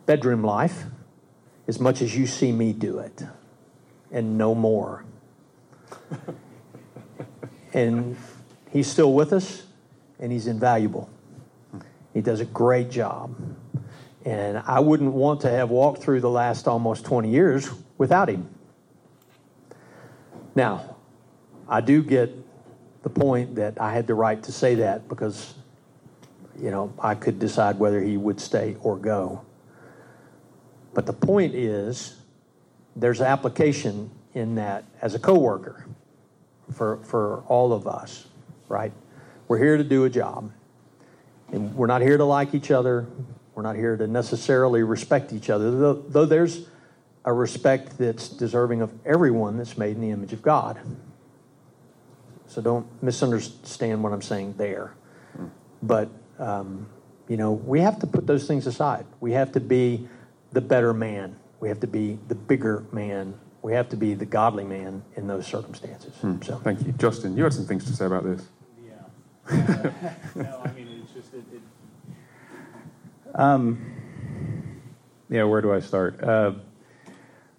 [0.05, 0.83] bedroom life
[1.67, 3.23] as much as you see me do it,
[4.11, 5.03] and no more.
[7.73, 8.15] and
[8.71, 9.63] he's still with us
[10.19, 11.09] and he's invaluable.
[12.13, 13.35] He does a great job.
[14.23, 18.49] And I wouldn't want to have walked through the last almost 20 years without him.
[20.55, 20.95] Now,
[21.67, 22.31] I do get
[23.03, 25.53] the point that I had the right to say that because,
[26.59, 29.43] you know, I could decide whether he would stay or go.
[30.95, 32.15] But the point is,
[32.95, 35.85] there's application in that as a coworker
[36.73, 38.25] for, for all of us,
[38.69, 38.93] right?
[39.47, 40.51] We're here to do a job.
[41.51, 43.05] And we're not here to like each other.
[43.53, 46.65] We're not here to necessarily respect each other, though, though there's
[47.25, 50.79] a respect that's deserving of everyone that's made in the image of God.
[52.47, 54.93] So don't misunderstand what I'm saying there.
[55.83, 56.87] But, um,
[57.27, 59.05] you know, we have to put those things aside.
[59.19, 60.07] We have to be
[60.55, 63.37] the better man, we have to be the bigger man.
[63.61, 66.15] We have to be the godly man in those circumstances.
[66.15, 66.41] Hmm.
[66.41, 66.57] So.
[66.57, 66.93] Thank you.
[66.93, 68.47] Justin, you had some things to say about this.
[69.51, 69.91] Yeah.
[70.35, 71.61] no, I mean, it's just, it, it,
[73.35, 73.85] um,
[75.29, 76.23] yeah, where do I start?
[76.23, 76.53] Uh,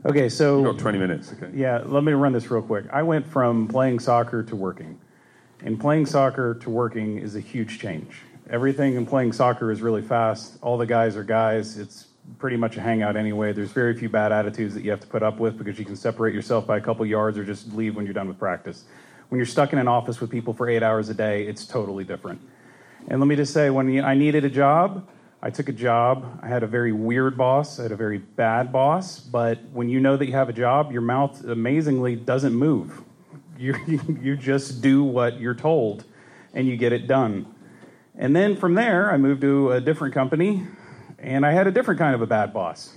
[0.06, 0.62] okay, so.
[0.62, 1.50] You've got 20 minutes, okay.
[1.54, 2.86] Yeah, let me run this real quick.
[2.90, 4.98] I went from playing soccer to working.
[5.60, 8.22] And playing soccer to working is a huge change.
[8.48, 10.56] Everything in playing soccer is really fast.
[10.62, 11.76] All the guys are guys.
[11.76, 12.06] It's
[12.38, 13.52] pretty much a hangout anyway.
[13.52, 15.96] There's very few bad attitudes that you have to put up with because you can
[15.96, 18.84] separate yourself by a couple yards or just leave when you're done with practice.
[19.28, 22.04] When you're stuck in an office with people for eight hours a day, it's totally
[22.04, 22.40] different.
[23.08, 25.08] And let me just say, when I needed a job,
[25.42, 26.40] I took a job.
[26.42, 27.78] I had a very weird boss.
[27.78, 29.20] I had a very bad boss.
[29.20, 33.02] But when you know that you have a job, your mouth amazingly doesn't move.
[33.58, 33.74] You,
[34.20, 36.04] you just do what you're told
[36.52, 37.46] and you get it done.
[38.14, 40.66] And then from there, I moved to a different company
[41.18, 42.94] and I had a different kind of a bad boss.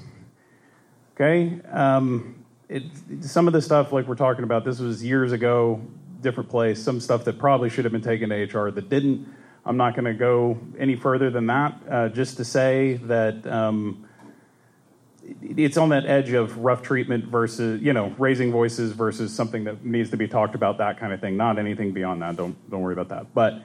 [1.16, 1.60] Okay?
[1.72, 2.84] Um, it,
[3.22, 5.82] some of the stuff, like we're talking about, this was years ago,
[6.22, 9.28] different place, some stuff that probably should have been taken to HR that didn't.
[9.66, 14.08] I'm not going to go any further than that, uh, just to say that um,
[15.42, 19.84] it's on that edge of rough treatment versus, you know, raising voices versus something that
[19.84, 21.38] needs to be talked about, that kind of thing.
[21.38, 22.36] Not anything beyond that.
[22.36, 23.34] Don't don't worry about that.
[23.34, 23.62] But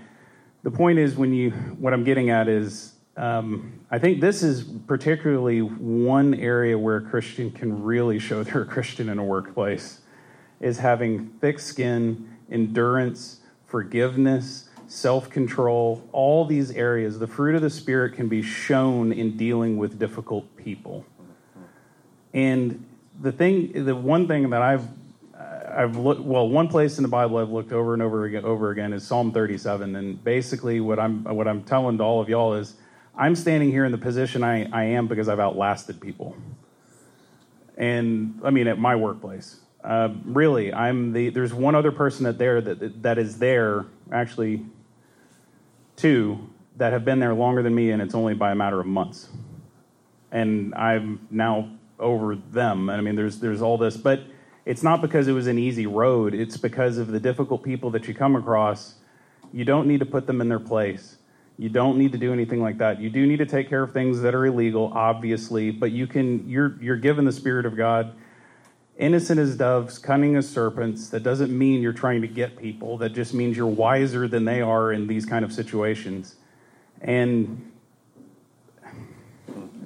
[0.63, 4.65] the point is, when you, what I'm getting at is um, I think this is
[4.65, 10.01] particularly one area where a Christian can really show they're a Christian in a workplace
[10.61, 17.19] is having thick skin, endurance, forgiveness, self control, all these areas.
[17.19, 21.05] The fruit of the Spirit can be shown in dealing with difficult people.
[22.33, 22.85] And
[23.21, 24.89] the thing, the one thing that I've
[25.77, 26.49] I've looked well.
[26.49, 29.33] One place in the Bible I've looked over and over again, over again is Psalm
[29.33, 32.75] 37, and basically what I'm what I'm telling to all of y'all is
[33.17, 36.37] I'm standing here in the position I, I am because I've outlasted people.
[37.77, 39.61] And I mean, at my workplace.
[39.83, 44.65] Uh, really, I'm the, there's one other person that there that, that is there, actually
[45.97, 48.87] two, that have been there longer than me, and it's only by a matter of
[48.87, 49.29] months.
[50.33, 51.69] And I'm now
[52.01, 52.89] over them.
[52.89, 54.23] And I mean, there's, there's all this, but
[54.65, 56.35] it's not because it was an easy road.
[56.35, 58.95] It's because of the difficult people that you come across.
[59.53, 61.19] You don't need to put them in their place
[61.57, 63.01] you don't need to do anything like that.
[63.01, 66.49] You do need to take care of things that are illegal, obviously, but you can
[66.49, 68.15] you're you're given the spirit of God.
[68.97, 71.09] Innocent as doves, cunning as serpents.
[71.09, 72.99] That doesn't mean you're trying to get people.
[72.99, 76.37] That just means you're wiser than they are in these kind of situations.
[77.01, 77.73] And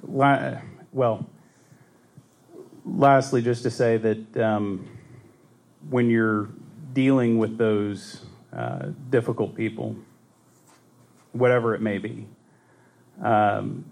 [0.03, 1.27] well,
[2.85, 4.89] lastly, just to say that um,
[5.89, 6.49] when you're
[6.93, 9.97] dealing with those uh, difficult people,
[11.33, 12.27] whatever it may be.
[13.23, 13.85] Um,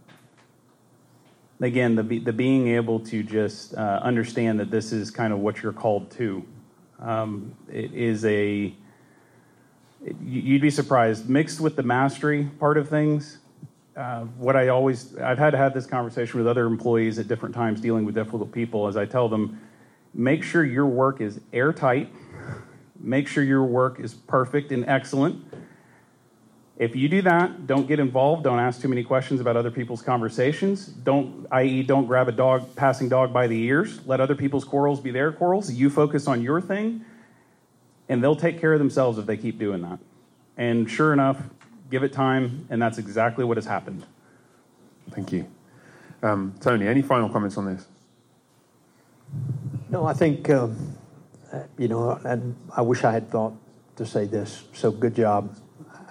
[1.61, 5.63] again, the, the being able to just uh, understand that this is kind of what
[5.63, 6.45] you're called to.
[6.99, 8.75] Um, it is a,
[10.23, 13.39] you'd be surprised, mixed with the mastery part of things.
[13.97, 17.55] Uh, what I always, I've had to have this conversation with other employees at different
[17.55, 19.61] times dealing with difficult people as I tell them,
[20.13, 22.13] make sure your work is airtight,
[22.99, 25.43] make sure your work is perfect and excellent
[26.79, 28.45] if you do that, don't get involved.
[28.45, 30.87] Don't ask too many questions about other people's conversations.
[30.87, 34.07] Don't, i.e., don't grab a dog, passing dog by the ears.
[34.07, 35.73] Let other people's quarrels be their quarrels.
[35.73, 37.03] You focus on your thing,
[38.11, 39.99] and they'll take care of themselves if they keep doing that.
[40.59, 41.41] And sure enough,
[41.91, 44.05] give it time, and that's exactly what has happened.
[45.13, 45.47] Thank you.
[46.23, 47.87] Um, Tony, any final comments on this?
[49.89, 50.95] No, I think, um,
[51.79, 53.55] you know, and I wish I had thought
[53.97, 54.65] to say this.
[54.75, 55.57] So good job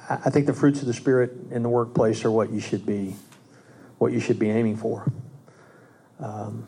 [0.09, 3.15] I think the fruits of the spirit in the workplace are what you should be,
[3.97, 5.11] what you should be aiming for.
[6.19, 6.67] Um,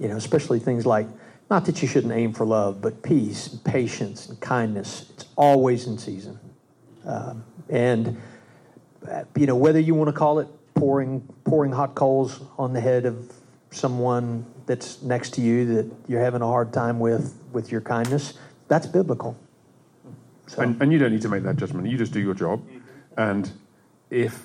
[0.00, 1.06] you know, especially things like
[1.50, 5.10] not that you shouldn't aim for love, but peace, and patience, and kindness.
[5.10, 6.38] It's always in season,
[7.04, 8.20] um, and
[9.36, 13.06] you know whether you want to call it pouring pouring hot coals on the head
[13.06, 13.32] of
[13.70, 18.34] someone that's next to you that you're having a hard time with with your kindness.
[18.68, 19.36] That's biblical.
[20.46, 20.62] So.
[20.62, 21.86] And, and, you don't need to make that judgment.
[21.88, 22.62] You just do your job.
[23.18, 23.50] And
[24.08, 24.44] if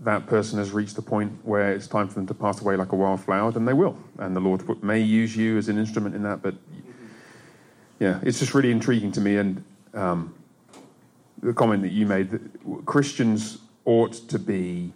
[0.00, 2.92] that person has reached the point where it's time for them to pass away like
[2.92, 3.98] a wildflower, then they will.
[4.18, 6.40] And the Lord may use you as an instrument in that.
[6.40, 6.54] But
[7.98, 9.36] yeah, it's just really intriguing to me.
[9.36, 9.62] And
[9.92, 10.34] um,
[11.42, 14.92] the comment that you made that Christians ought to be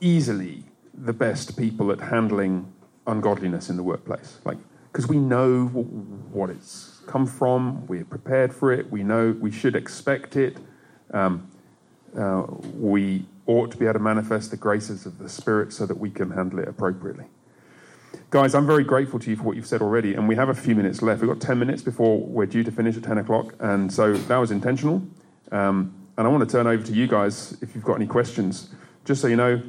[0.00, 2.72] easily the best people at handling
[3.06, 4.38] ungodliness in the workplace.
[4.44, 4.58] Like,
[4.92, 9.76] because we know what it's come from, we're prepared for it, we know we should
[9.76, 10.56] expect it.
[11.12, 11.50] Um,
[12.16, 12.44] uh,
[12.74, 16.10] we ought to be able to manifest the graces of the Spirit so that we
[16.10, 17.26] can handle it appropriately.
[18.30, 20.54] Guys, I'm very grateful to you for what you've said already, and we have a
[20.54, 21.20] few minutes left.
[21.20, 24.36] We've got 10 minutes before we're due to finish at 10 o'clock, and so that
[24.36, 25.02] was intentional.
[25.50, 28.70] Um, and I want to turn over to you guys if you've got any questions.
[29.04, 29.62] Just so you know,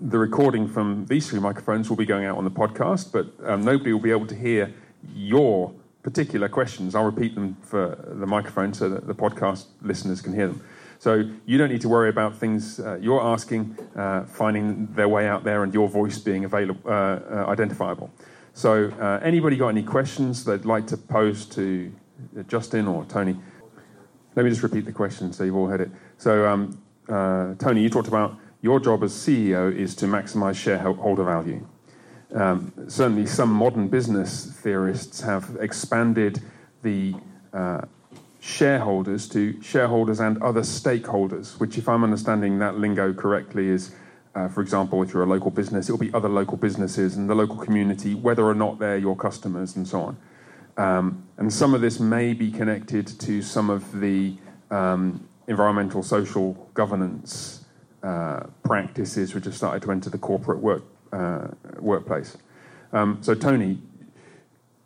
[0.00, 3.64] the recording from these three microphones will be going out on the podcast, but um,
[3.64, 4.72] nobody will be able to hear
[5.14, 5.74] your
[6.04, 6.94] particular questions.
[6.94, 10.62] I'll repeat them for the microphone so that the podcast listeners can hear them.
[10.98, 15.26] So you don't need to worry about things uh, you're asking uh, finding their way
[15.26, 18.10] out there and your voice being available, uh, uh identifiable.
[18.52, 21.92] So uh, anybody got any questions they'd like to pose to
[22.46, 23.36] Justin or Tony?
[24.36, 25.90] Let me just repeat the question so you've all heard it.
[26.18, 31.24] So um, uh, Tony, you talked about your job as CEO is to maximize shareholder
[31.24, 31.66] value.
[32.34, 36.42] Um, certainly, some modern business theorists have expanded
[36.82, 37.14] the
[37.52, 37.82] uh,
[38.40, 43.94] shareholders to shareholders and other stakeholders, which, if I'm understanding that lingo correctly, is,
[44.34, 47.30] uh, for example, if you're a local business, it will be other local businesses and
[47.30, 50.16] the local community, whether or not they're your customers, and so on.
[50.76, 54.36] Um, and some of this may be connected to some of the
[54.72, 57.64] um, environmental, social governance
[58.02, 60.82] uh, practices which have started to enter the corporate work,
[61.14, 61.48] uh,
[61.78, 62.36] workplace.
[62.92, 63.80] Um, so, Tony,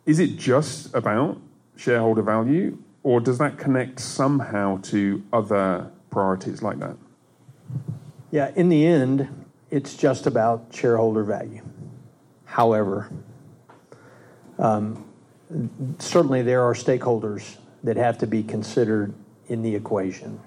[0.05, 1.39] is it just about
[1.75, 6.95] shareholder value, or does that connect somehow to other priorities like that?
[8.31, 9.27] Yeah, in the end,
[9.71, 11.61] it's just about shareholder value.
[12.45, 13.09] However,
[14.57, 15.05] um,
[15.99, 19.13] certainly there are stakeholders that have to be considered
[19.47, 20.39] in the equation.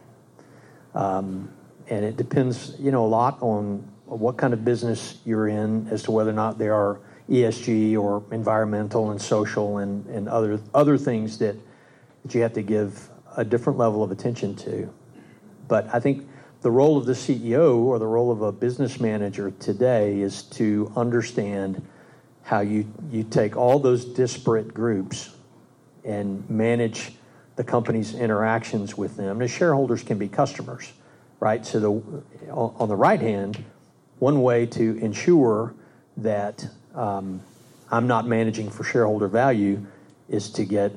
[0.95, 1.51] Um,
[1.89, 5.89] and it depends, you know, a lot on Uh, what kind of business you're in
[5.89, 7.01] as to whether or not there are
[7.31, 11.57] ESG or environmental and social and, and other other things that
[12.23, 14.93] that you have to give a different level of attention to.
[15.69, 16.29] But I think
[16.61, 20.93] the role of the CEO or the role of a business manager today is to
[20.95, 21.85] understand
[22.43, 25.35] how you, you take all those disparate groups
[26.05, 27.13] and manage
[27.57, 29.39] the company's interactions with them.
[29.39, 30.93] The shareholders can be customers,
[31.41, 31.65] right?
[31.65, 33.65] So the, on the right hand,
[34.23, 35.75] one way to ensure
[36.17, 36.65] that
[36.95, 37.43] um,
[37.91, 39.85] I'm not managing for shareholder value
[40.29, 40.93] is to get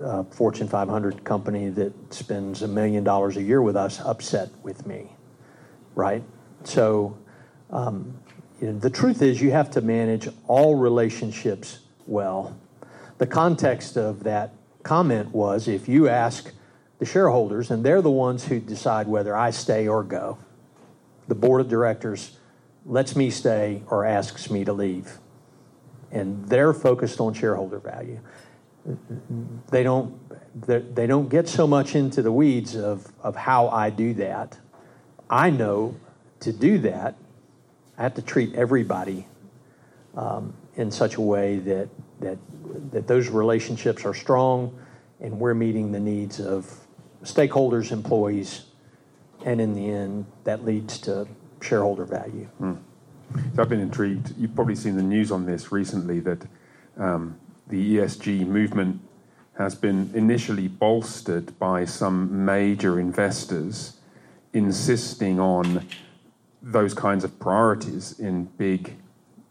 [0.00, 4.88] a Fortune 500 company that spends a million dollars a year with us upset with
[4.88, 5.12] me,
[5.94, 6.24] right?
[6.64, 7.16] So
[7.70, 8.18] um,
[8.60, 12.58] you know, the truth is, you have to manage all relationships well.
[13.18, 14.52] The context of that
[14.82, 16.50] comment was if you ask
[16.98, 20.38] the shareholders, and they're the ones who decide whether I stay or go,
[21.28, 22.36] the board of directors
[22.86, 25.18] lets me stay or asks me to leave.
[26.10, 28.20] And they're focused on shareholder value
[29.70, 30.20] they don't
[30.66, 34.56] they don't get so much into the weeds of, of how I do that.
[35.28, 35.96] I know
[36.40, 37.16] to do that,
[37.98, 39.26] I have to treat everybody
[40.16, 41.88] um, in such a way that,
[42.20, 42.38] that,
[42.92, 44.78] that those relationships are strong
[45.20, 46.72] and we're meeting the needs of
[47.24, 48.66] stakeholders, employees,
[49.44, 51.26] and in the end, that leads to
[51.64, 52.48] shareholder value.
[52.60, 52.78] Mm.
[53.54, 54.34] So I've been intrigued.
[54.38, 56.46] You've probably seen the news on this recently that
[56.96, 57.38] um,
[57.68, 59.00] the ESG movement
[59.58, 63.98] has been initially bolstered by some major investors
[64.52, 65.86] insisting on
[66.62, 68.96] those kinds of priorities in big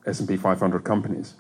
[0.06, 1.36] S&P 500 companies.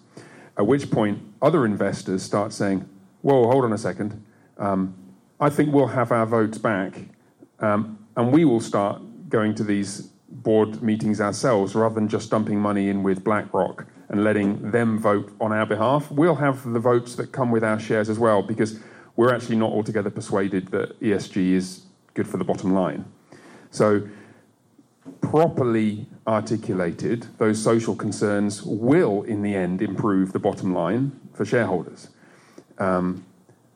[0.57, 2.87] At which point, other investors start saying,
[3.21, 4.23] "Whoa, hold on a second.
[4.57, 4.93] Um,
[5.39, 6.93] I think we'll have our votes back,
[7.59, 12.59] um, and we will start going to these board meetings ourselves rather than just dumping
[12.59, 17.15] money in with BlackRock and letting them vote on our behalf, we'll have the votes
[17.15, 18.79] that come with our shares as well because
[19.15, 23.05] we're actually not altogether persuaded that ESG is good for the bottom line.
[23.71, 24.07] So,
[25.21, 32.09] properly articulated, those social concerns will, in the end, improve the bottom line for shareholders.
[32.77, 33.25] Um,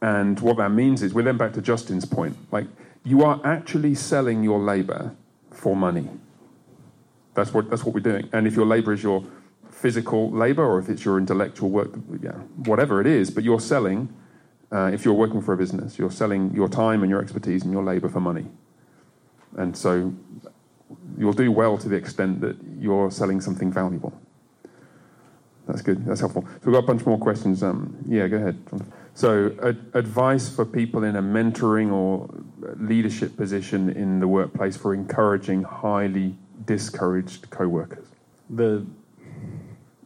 [0.02, 2.68] and what that means is, we're then back to Justin's point like,
[3.04, 5.16] you are actually selling your labor
[5.52, 6.10] for money.
[7.38, 8.28] That's what, that's what we're doing.
[8.34, 9.24] And if your labor is your
[9.70, 12.32] physical labor or if it's your intellectual work, yeah,
[12.66, 14.12] whatever it is, but you're selling,
[14.72, 17.72] uh, if you're working for a business, you're selling your time and your expertise and
[17.72, 18.48] your labor for money.
[19.56, 20.16] And so
[21.16, 24.20] you'll do well to the extent that you're selling something valuable.
[25.68, 26.08] That's good.
[26.08, 26.42] That's helpful.
[26.42, 27.62] So we've got a bunch more questions.
[27.62, 28.58] Um, yeah, go ahead.
[29.14, 32.30] So, ad- advice for people in a mentoring or
[32.80, 36.36] leadership position in the workplace for encouraging highly
[36.68, 38.08] discouraged coworkers.
[38.52, 38.86] The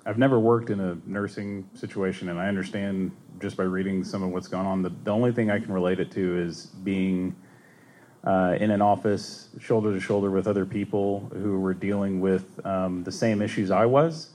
[0.05, 4.29] I've never worked in a nursing situation, and I understand just by reading some of
[4.31, 4.81] what's gone on.
[4.81, 7.35] The, the only thing I can relate it to is being
[8.23, 13.03] uh, in an office, shoulder to shoulder with other people who were dealing with um,
[13.03, 14.29] the same issues I was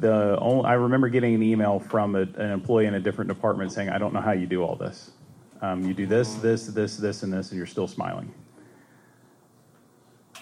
[0.00, 3.72] the only, I remember getting an email from a, an employee in a different department
[3.72, 5.10] saying, "I don't know how you do all this.
[5.62, 8.32] Um, you do this, this, this, this, and this, and you're still smiling."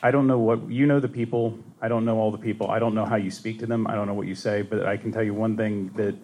[0.03, 1.59] I don't know what you know the people.
[1.81, 2.71] I don't know all the people.
[2.71, 3.87] I don't know how you speak to them.
[3.87, 6.15] I don't know what you say, but I can tell you one thing that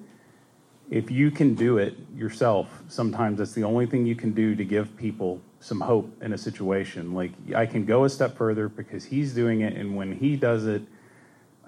[0.90, 4.64] if you can do it yourself, sometimes that's the only thing you can do to
[4.64, 7.14] give people some hope in a situation.
[7.14, 10.66] Like I can go a step further because he's doing it, and when he does
[10.66, 10.82] it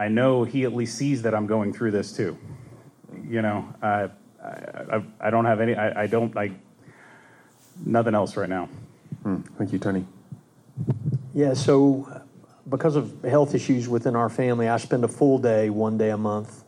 [0.03, 2.37] I know he at least sees that I'm going through this too.
[3.29, 4.09] You know, I,
[4.43, 6.53] I, I don't have any, I, I don't, like,
[7.85, 8.69] nothing else right now.
[9.23, 9.43] Hmm.
[9.59, 10.05] Thank you, Tony.
[11.35, 12.23] Yeah, so
[12.69, 16.19] because of health issues within our family, I spend a full day, one day a
[16.19, 16.63] month,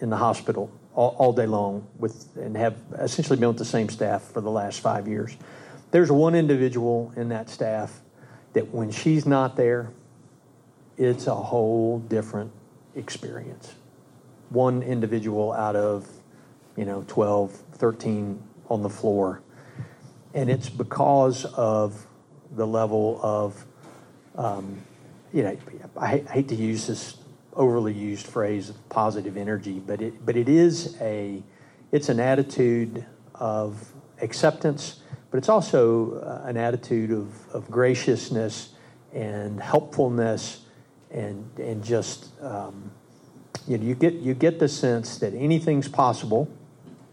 [0.00, 3.88] in the hospital all, all day long with, and have essentially been with the same
[3.88, 5.36] staff for the last five years.
[5.90, 8.00] There's one individual in that staff
[8.54, 9.90] that when she's not there,
[10.96, 12.52] it's a whole different
[12.94, 13.74] experience.
[14.48, 16.08] One individual out of,
[16.76, 19.42] you know, 12, 13 on the floor.
[20.32, 22.06] And it's because of
[22.50, 23.66] the level of,
[24.36, 24.82] um,
[25.32, 25.56] you know,
[25.96, 27.16] I, I hate to use this
[27.54, 31.42] overly used phrase of positive energy, but it, but it is a,
[31.92, 38.74] it's an attitude of acceptance, but it's also uh, an attitude of, of graciousness
[39.12, 40.66] and helpfulness
[41.10, 42.90] and and just um,
[43.66, 46.48] you know you get you get the sense that anything's possible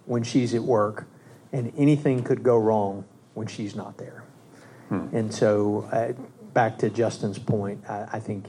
[0.06, 1.08] when she's at work,
[1.52, 4.24] and anything could go wrong when she's not there.
[4.90, 5.08] Hmm.
[5.14, 6.12] And so, uh,
[6.54, 8.46] back to Justin's point, I, I, think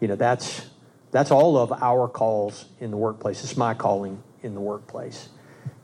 [0.00, 0.66] you know that's
[1.10, 3.42] that's all of our calls in the workplace.
[3.44, 5.28] It's my calling in the workplace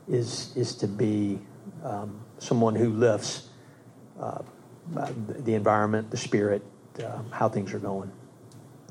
[0.09, 1.39] is is to be
[1.85, 3.49] um, someone who lifts
[4.21, 4.43] uh,
[4.91, 6.63] the environment, the spirit,
[7.03, 8.11] uh, how things are going.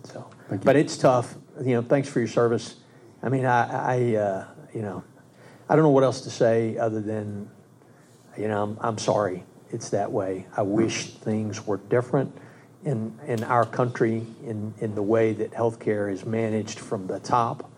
[0.04, 0.30] So,
[0.64, 1.36] but it's tough.
[1.62, 2.76] You know, thanks for your service.
[3.22, 5.04] I mean, I, I uh, you know,
[5.70, 7.50] I don't know what else to say other than,
[8.38, 10.48] you know, I'm, I'm sorry it's that way.
[10.56, 12.36] I wish things were different
[12.86, 17.70] in in our country in in the way that healthcare is managed from the top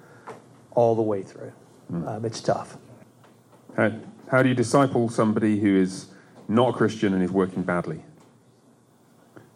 [0.71, 1.51] all the way through.
[1.91, 2.07] Mm.
[2.07, 2.77] Um, it's tough.
[3.75, 3.91] How,
[4.29, 6.07] how do you disciple somebody who is
[6.47, 8.03] not a Christian and is working badly?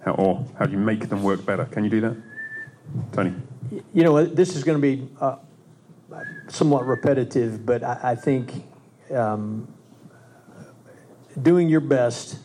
[0.03, 1.65] How, or how do you make them work better?
[1.65, 2.17] Can you do that?
[3.11, 3.33] Tony.
[3.93, 5.37] You know, this is going to be uh,
[6.47, 8.63] somewhat repetitive, but I, I think
[9.13, 9.67] um,
[11.41, 12.39] doing your best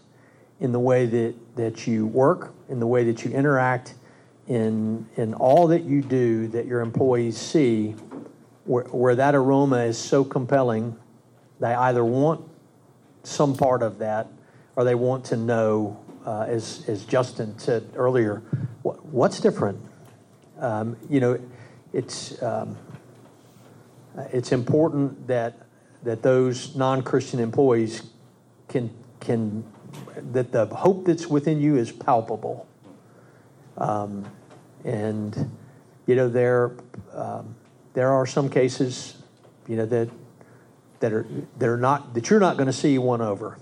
[0.60, 3.94] in the way that, that you work, in the way that you interact,
[4.48, 7.94] in, in all that you do that your employees see,
[8.64, 10.96] where, where that aroma is so compelling,
[11.60, 12.40] they either want
[13.24, 14.26] some part of that
[14.74, 18.42] or they want to know, uh, as, as Justin said earlier,
[18.80, 19.78] what, what's different?
[20.58, 21.38] Um, you know,
[21.92, 22.78] it's um,
[24.32, 25.58] it's important that
[26.04, 28.02] that those non-Christian employees
[28.68, 29.64] can can
[30.32, 32.66] that the hope that's within you is palpable.
[33.78, 34.26] Um,
[34.84, 35.50] and
[36.06, 36.72] you know there
[37.14, 37.54] um,
[37.94, 39.16] there are some cases
[39.68, 40.10] you know that
[41.00, 41.26] that are
[41.58, 43.58] that are not that you're not going to see one over,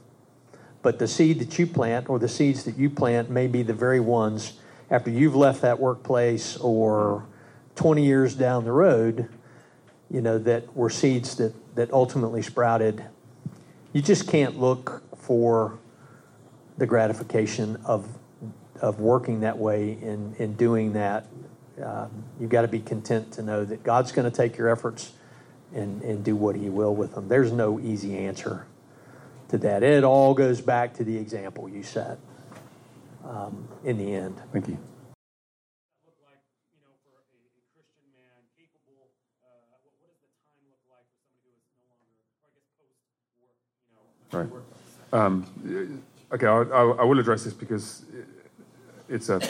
[0.82, 3.74] but the seed that you plant or the seeds that you plant may be the
[3.74, 4.54] very ones
[4.90, 7.24] after you've left that workplace or
[7.76, 9.28] 20 years down the road,
[10.10, 13.04] you know, that were seeds that, that ultimately sprouted.
[13.92, 15.78] You just can't look for
[16.80, 18.08] the gratification of,
[18.80, 21.26] of working that way and, and doing that.
[21.80, 25.12] Um, you've got to be content to know that God's going to take your efforts
[25.74, 27.28] and, and do what He will with them.
[27.28, 28.66] There's no easy answer
[29.50, 29.82] to that.
[29.82, 32.18] It all goes back to the example you set
[33.28, 34.40] um, in the end.
[34.50, 34.78] Thank you.
[44.32, 44.48] Right.
[45.12, 45.44] Um,
[46.32, 48.04] okay, I, I, will address this because
[49.08, 49.40] it's a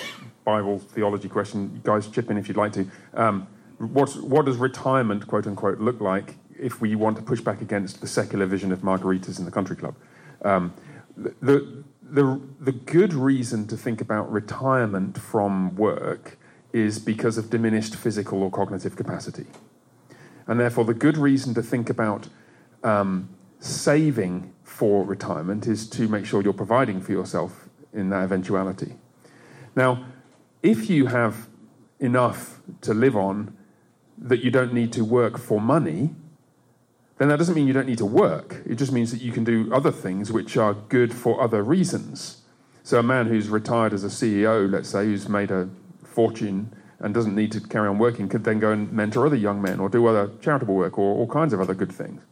[0.44, 1.70] Bible theology question.
[1.74, 2.86] You guys, chip in if you'd like to.
[3.14, 3.46] Um,
[3.78, 8.00] what, what does retirement, quote unquote, look like if we want to push back against
[8.00, 9.94] the secular vision of margaritas in the country club?
[10.42, 10.74] Um,
[11.16, 16.38] the, the, the good reason to think about retirement from work
[16.72, 19.46] is because of diminished physical or cognitive capacity.
[20.46, 22.28] And therefore, the good reason to think about
[22.82, 23.28] um,
[23.60, 28.96] saving for retirement is to make sure you're providing for yourself in that eventuality.
[29.76, 30.06] Now,
[30.62, 31.48] if you have
[31.98, 33.56] enough to live on
[34.18, 36.10] that you don't need to work for money,
[37.18, 38.62] then that doesn't mean you don't need to work.
[38.64, 42.42] It just means that you can do other things which are good for other reasons.
[42.82, 45.68] So, a man who's retired as a CEO, let's say, who's made a
[46.02, 49.60] fortune and doesn't need to carry on working, could then go and mentor other young
[49.60, 52.22] men or do other charitable work or all kinds of other good things.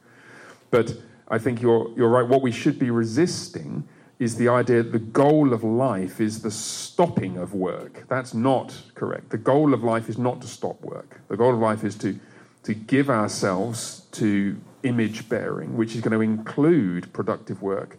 [0.71, 0.97] But
[1.29, 2.27] I think you're, you're right.
[2.27, 3.87] What we should be resisting
[4.19, 8.05] is the idea that the goal of life is the stopping of work.
[8.09, 9.31] That's not correct.
[9.31, 11.21] The goal of life is not to stop work.
[11.29, 12.19] The goal of life is to,
[12.65, 17.99] to give ourselves to image bearing, which is going to include productive work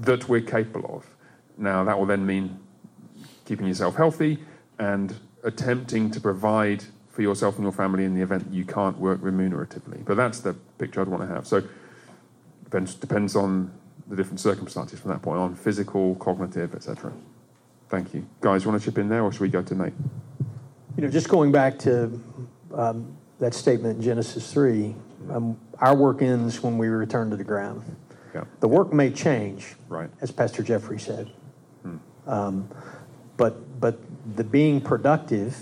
[0.00, 1.06] that we're capable of.
[1.56, 2.58] Now, that will then mean
[3.44, 4.38] keeping yourself healthy
[4.78, 5.14] and
[5.44, 9.20] attempting to provide for yourself and your family in the event that you can't work
[9.20, 10.04] remuneratively.
[10.04, 11.46] But that's the picture I'd want to have.
[11.46, 11.62] So,
[12.76, 13.70] depends, depends on
[14.08, 17.12] the different circumstances from that point on physical, cognitive, etc.
[17.88, 18.26] Thank you.
[18.40, 19.92] Guys, you want to chip in there or should we go to Nate?
[20.96, 22.20] You know, just going back to
[22.74, 24.94] um, that statement in Genesis 3,
[25.30, 27.82] um, our work ends when we return to the ground.
[28.34, 28.44] Yeah.
[28.60, 30.10] The work may change, Right.
[30.20, 31.30] as Pastor Jeffrey said,
[32.26, 32.68] um,
[33.36, 33.98] but but
[34.36, 35.56] the being productive,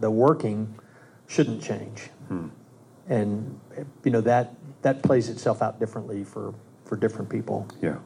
[0.00, 0.74] the working,
[1.28, 2.08] shouldn't change,
[3.08, 3.60] and
[4.02, 4.54] you know that
[4.84, 6.54] that plays itself out differently for
[6.84, 7.66] for different people.
[7.82, 7.98] Yeah.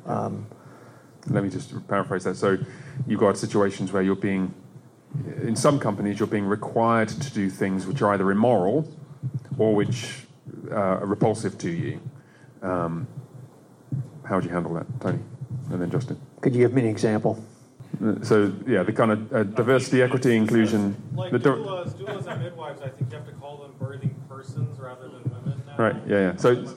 [1.30, 2.36] Let me just paraphrase that.
[2.36, 2.58] So,
[3.06, 4.54] you've got situations where you're being,
[5.42, 8.90] in some companies, you're being required to do things which are either immoral
[9.58, 10.26] or which
[10.70, 12.00] uh, are repulsive to you.
[12.62, 13.06] Um,
[14.24, 15.18] how would you handle that, Tony?
[15.70, 16.18] And then Justin.
[16.40, 17.44] Could you give me an example?
[18.22, 20.96] So, yeah, the kind of uh, diversity, equity, inclusion.
[21.14, 25.08] Like doulas, doulas and midwives, I think you have to call them birthing persons rather
[25.08, 25.17] than women now.
[25.78, 26.36] Right, yeah, yeah.
[26.36, 26.76] So,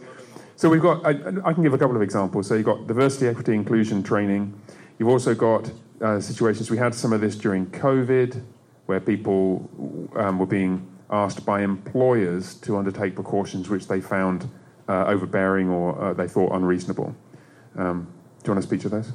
[0.55, 1.09] so we've got, I,
[1.43, 2.47] I can give a couple of examples.
[2.47, 4.53] So you've got diversity, equity, inclusion training.
[4.99, 8.41] You've also got uh, situations, we had some of this during COVID,
[8.85, 9.69] where people
[10.15, 14.49] um, were being asked by employers to undertake precautions which they found
[14.87, 17.15] uh, overbearing or uh, they thought unreasonable.
[17.75, 18.07] Um,
[18.43, 19.11] do you want to speak to those?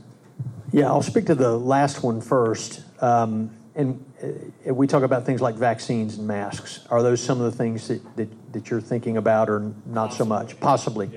[0.72, 2.82] Yeah, I'll speak to the last one first.
[3.02, 6.86] Um, and uh, we talk about things like vaccines and masks.
[6.90, 10.24] Are those some of the things that, that, that you're thinking about, or not so
[10.24, 10.58] much?
[10.60, 11.10] Possibly.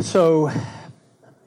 [0.00, 0.50] So,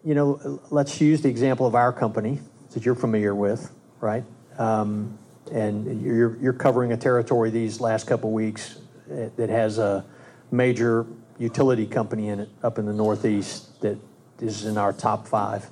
[0.04, 2.40] you know, let's use the example of our company
[2.72, 4.24] that you're familiar with, right?
[4.60, 5.18] Um,
[5.52, 8.78] and you're, you're covering a territory these last couple weeks
[9.08, 10.06] that has a
[10.52, 11.08] major
[11.40, 13.98] utility company in it up in the Northeast that
[14.40, 15.68] is in our top five.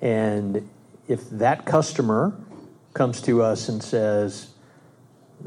[0.00, 0.70] And
[1.08, 2.32] if that customer
[2.94, 4.50] comes to us and says,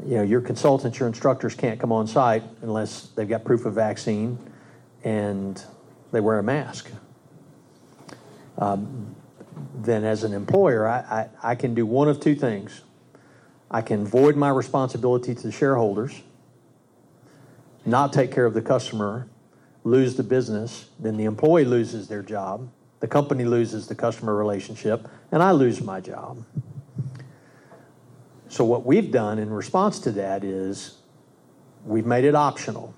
[0.06, 3.74] you know, your consultants, your instructors can't come on site unless they've got proof of
[3.74, 4.38] vaccine
[5.04, 5.62] and
[6.12, 6.90] they wear a mask.
[8.58, 9.14] Um,
[9.76, 12.82] then, as an employer, I, I, I can do one of two things.
[13.70, 16.22] I can void my responsibility to the shareholders,
[17.84, 19.26] not take care of the customer,
[19.82, 22.68] lose the business, then the employee loses their job,
[23.00, 26.44] the company loses the customer relationship, and I lose my job.
[28.54, 30.98] So, what we've done in response to that is
[31.84, 32.94] we've made it optional.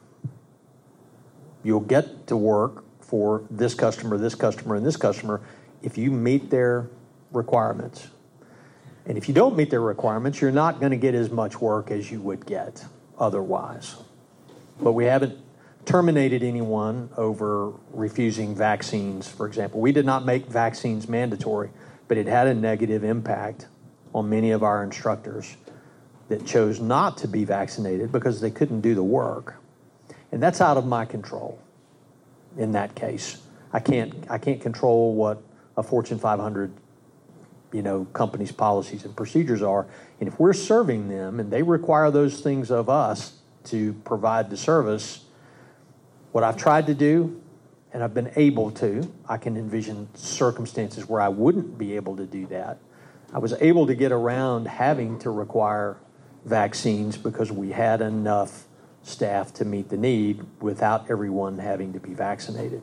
[1.65, 5.41] You'll get to work for this customer, this customer, and this customer
[5.81, 6.91] if you meet their
[7.33, 8.09] requirements.
[9.07, 11.91] And if you don't meet their requirements, you're not going to get as much work
[11.91, 12.85] as you would get
[13.19, 13.97] otherwise.
[14.79, 15.39] But we haven't
[15.87, 19.81] terminated anyone over refusing vaccines, for example.
[19.81, 21.71] We did not make vaccines mandatory,
[22.09, 23.69] but it had a negative impact
[24.15, 25.57] on many of our instructors
[26.29, 29.57] that chose not to be vaccinated because they couldn't do the work.
[30.33, 31.61] And that's out of my control
[32.57, 33.41] in that case.
[33.73, 35.43] I can't, I can't control what
[35.77, 36.73] a Fortune 500
[37.73, 39.87] you know, company's policies and procedures are.
[40.21, 43.35] And if we're serving them and they require those things of us
[43.65, 45.25] to provide the service,
[46.33, 47.41] what I've tried to do
[47.93, 52.27] and I've been able to, I can envision circumstances where I wouldn't be able to
[52.27, 52.79] do that.
[53.33, 55.97] I was able to get around having to require
[56.45, 58.65] vaccines because we had enough
[59.03, 62.83] staff to meet the need without everyone having to be vaccinated.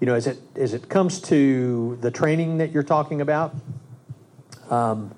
[0.00, 3.54] You know, as it as it comes to the training that you're talking about,
[4.68, 5.14] um,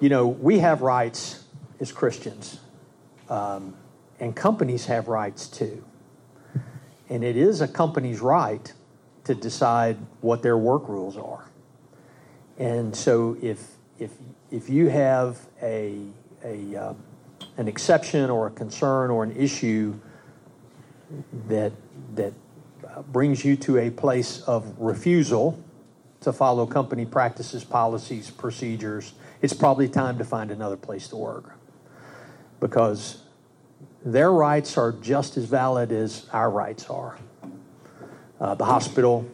[0.00, 1.44] you know, we have rights
[1.80, 2.60] as Christians,
[3.28, 3.74] um,
[4.18, 5.82] and companies have rights too.
[7.08, 8.74] And it is a company's right to
[9.30, 11.49] to decide what their work rules are.
[12.60, 13.66] And so if,
[13.98, 14.10] if,
[14.50, 15.98] if you have a,
[16.44, 16.94] a, uh,
[17.56, 19.98] an exception or a concern or an issue
[21.48, 21.72] that,
[22.16, 22.34] that
[22.86, 25.58] uh, brings you to a place of refusal
[26.20, 31.54] to follow company practices, policies, procedures, it's probably time to find another place to work.
[32.60, 33.22] Because
[34.04, 37.16] their rights are just as valid as our rights are.
[38.38, 39.26] Uh, the hospital,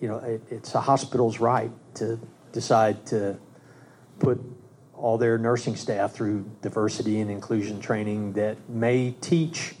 [0.00, 2.18] you know, it, it's a hospital's right to
[2.52, 3.38] decide to
[4.18, 4.40] put
[4.94, 9.74] all their nursing staff through diversity and inclusion training that may teach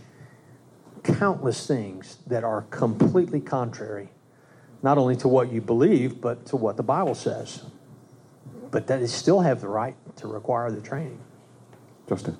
[1.02, 4.08] countless things that are completely contrary,
[4.82, 7.64] not only to what you believe, but to what the Bible says.
[8.70, 11.20] But that they still have the right to require the training.
[12.08, 12.36] Justin.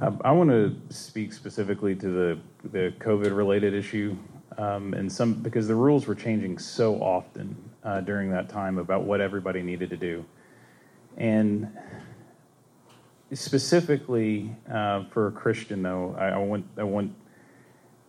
[0.00, 2.38] Uh, I want to speak specifically to the,
[2.70, 4.16] the COVID related issue
[4.58, 9.04] um, and some because the rules were changing so often uh, during that time about
[9.04, 10.24] what everybody needed to do.
[11.16, 11.76] And
[13.32, 17.14] specifically uh, for a Christian, though, I, I, want I want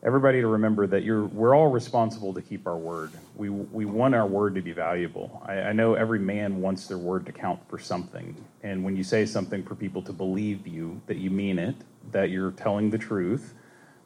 [0.04, 3.12] everybody to remember that you're we're all responsible to keep our word.
[3.36, 5.42] We we want our word to be valuable.
[5.46, 9.04] I, I know every man wants their word to count for something, and when you
[9.04, 11.76] say something for people to believe you, that you mean it,
[12.12, 13.54] that you're telling the truth,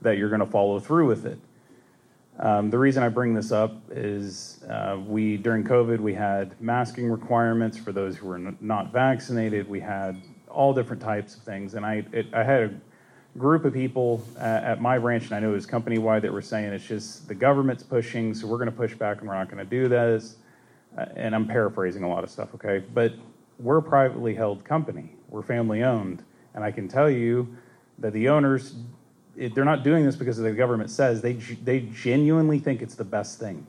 [0.01, 1.39] that you're going to follow through with it.
[2.37, 7.09] Um, the reason I bring this up is uh, we during COVID we had masking
[7.09, 9.69] requirements for those who were n- not vaccinated.
[9.69, 12.73] We had all different types of things, and I it, I had a
[13.37, 16.33] group of people uh, at my branch, and I know it was company wide that
[16.33, 19.35] were saying it's just the government's pushing, so we're going to push back, and we're
[19.35, 20.35] not going to do this.
[20.97, 22.83] Uh, and I'm paraphrasing a lot of stuff, okay?
[22.93, 23.13] But
[23.59, 25.15] we're a privately held company.
[25.29, 26.23] We're family owned,
[26.53, 27.55] and I can tell you
[27.99, 28.75] that the owners
[29.37, 33.03] it, they're not doing this because the government says they they genuinely think it's the
[33.03, 33.65] best thing.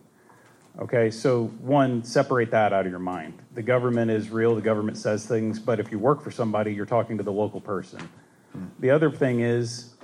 [0.79, 3.39] Okay, so one, separate that out of your mind.
[3.55, 4.55] The government is real.
[4.55, 7.63] The government says things, but if you work for somebody, you're talking to the local
[7.63, 8.07] person.
[8.53, 8.67] Hmm.
[8.81, 9.95] The other thing is,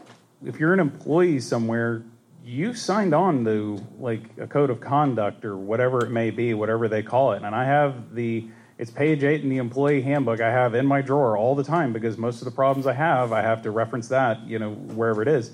[0.45, 2.03] if you're an employee somewhere,
[2.43, 6.89] you signed on to like a code of conduct or whatever it may be, whatever
[6.89, 7.43] they call it.
[7.43, 8.49] And I have the
[8.79, 11.93] it's page eight in the employee handbook I have in my drawer all the time
[11.93, 15.23] because most of the problems I have, I have to reference that, you know, wherever
[15.23, 15.53] it is.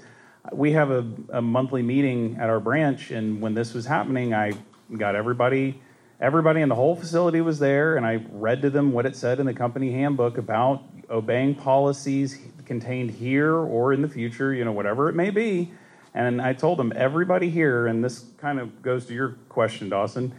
[0.52, 4.52] We have a, a monthly meeting at our branch, and when this was happening, I
[4.96, 5.82] got everybody,
[6.20, 9.40] everybody in the whole facility was there, and I read to them what it said
[9.40, 14.72] in the company handbook about obeying policies contained here or in the future, you know,
[14.72, 15.72] whatever it may be.
[16.14, 20.34] And I told them, everybody here, and this kind of goes to your question, Dawson,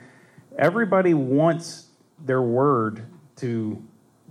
[0.57, 1.88] everybody wants
[2.25, 3.05] their word
[3.37, 3.83] to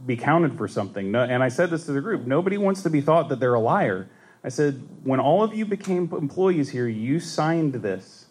[0.06, 1.14] be counted for something.
[1.14, 3.60] and I said this to the group nobody wants to be thought that they're a
[3.60, 4.08] liar.
[4.44, 8.26] I said, when all of you became employees here, you signed this.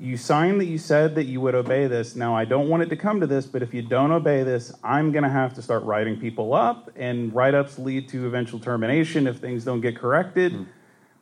[0.00, 2.16] You signed that you said that you would obey this.
[2.16, 4.72] Now, I don't want it to come to this, but if you don't obey this,
[4.82, 8.58] I'm going to have to start writing people up, and write ups lead to eventual
[8.58, 10.54] termination if things don't get corrected.
[10.54, 10.66] Mm.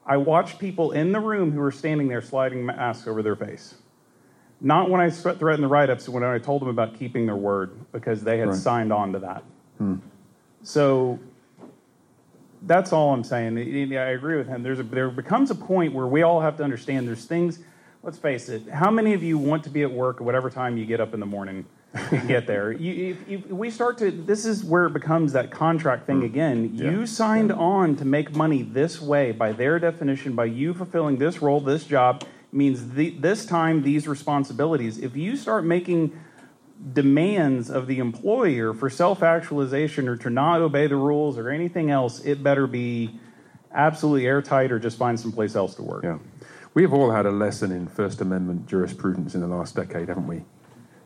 [0.07, 3.74] I watched people in the room who were standing there sliding masks over their face.
[4.61, 7.72] Not when I threatened the write ups, when I told them about keeping their word
[7.92, 8.56] because they had right.
[8.56, 9.42] signed on to that.
[9.78, 9.96] Hmm.
[10.62, 11.18] So
[12.62, 13.56] that's all I'm saying.
[13.96, 14.62] I agree with him.
[14.62, 17.61] There's a, there becomes a point where we all have to understand there's things,
[18.02, 20.76] let's face it, how many of you want to be at work at whatever time
[20.76, 21.64] you get up in the morning?
[21.92, 22.70] and get there.
[22.70, 26.26] You, if, if we start to, this is where it becomes that contract thing hmm.
[26.26, 26.70] again.
[26.74, 26.90] Yeah.
[26.90, 27.56] You signed yeah.
[27.56, 31.85] on to make money this way by their definition, by you fulfilling this role, this
[31.85, 34.98] job means the, this time, these responsibilities.
[34.98, 36.18] If you start making
[36.93, 41.90] demands of the employer for self actualization or to not obey the rules or anything
[41.90, 43.18] else, it better be
[43.72, 46.02] absolutely airtight or just find someplace else to work.
[46.02, 46.18] Yeah.
[46.74, 50.27] We have all had a lesson in First Amendment jurisprudence in the last decade, haven't
[50.27, 50.44] we?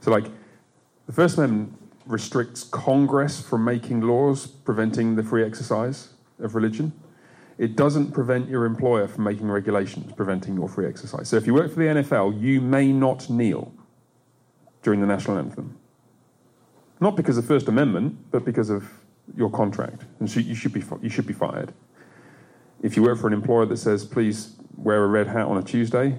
[0.00, 0.26] So, like,
[1.06, 6.92] the First Amendment restricts Congress from making laws preventing the free exercise of religion
[7.58, 11.28] it doesn't prevent your employer from making regulations preventing your free exercise.
[11.28, 13.72] So if you work for the NFL, you may not kneel
[14.82, 15.78] during the national anthem.
[17.00, 18.88] Not because of First Amendment, but because of
[19.36, 20.02] your contract.
[20.20, 21.72] And so you should be, you should be fired.
[22.82, 25.62] If you work for an employer that says, please wear a red hat on a
[25.62, 26.18] Tuesday,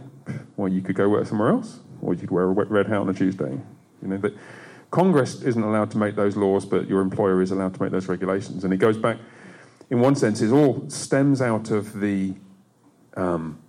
[0.56, 3.10] well, you could go work somewhere else, or you could wear a red hat on
[3.10, 3.60] a Tuesday.
[4.02, 4.34] You know, that
[4.90, 8.08] Congress isn't allowed to make those laws, but your employer is allowed to make those
[8.08, 8.64] regulations.
[8.64, 9.18] And it goes back
[9.90, 12.34] in one sense, it all stems out of the,
[13.16, 13.60] um,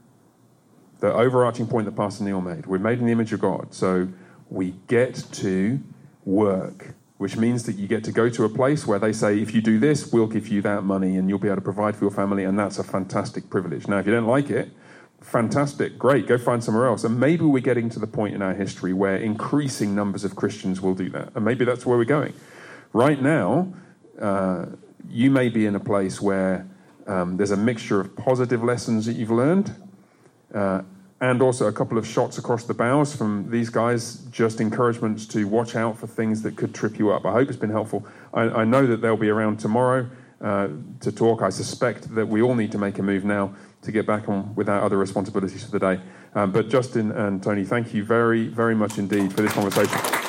[1.01, 2.67] the overarching point that Pastor Neil made.
[2.67, 4.09] We're made in the image of God, so
[4.49, 5.81] we get to
[6.25, 9.55] work, which means that you get to go to a place where they say, if
[9.55, 12.05] you do this, we'll give you that money and you'll be able to provide for
[12.05, 13.87] your family, and that's a fantastic privilege.
[13.89, 14.71] Now, if you don't like it,
[15.21, 17.05] fantastic, great, go find somewhere else.
[17.05, 20.81] And maybe we're getting to the point in our history where increasing numbers of Christians
[20.81, 21.33] will do that.
[21.35, 22.33] And maybe that's where we're going.
[22.93, 23.73] Right now,
[24.21, 24.67] uh,
[25.09, 26.67] you may be in a place where
[27.07, 29.75] um, there's a mixture of positive lessons that you've learned
[30.55, 30.83] uh,
[31.21, 35.47] and also a couple of shots across the bows from these guys, just encouragements to
[35.47, 37.25] watch out for things that could trip you up.
[37.25, 38.07] I hope it's been helpful.
[38.35, 40.11] I, I know that they'll be around tomorrow
[40.41, 40.69] uh,
[41.01, 41.41] to talk.
[41.41, 44.55] I suspect that we all need to make a move now to get back on
[44.55, 46.01] with our other responsibilities for the day.
[46.35, 50.26] Um, but Justin and Tony, thank you very, very much indeed for this conversation.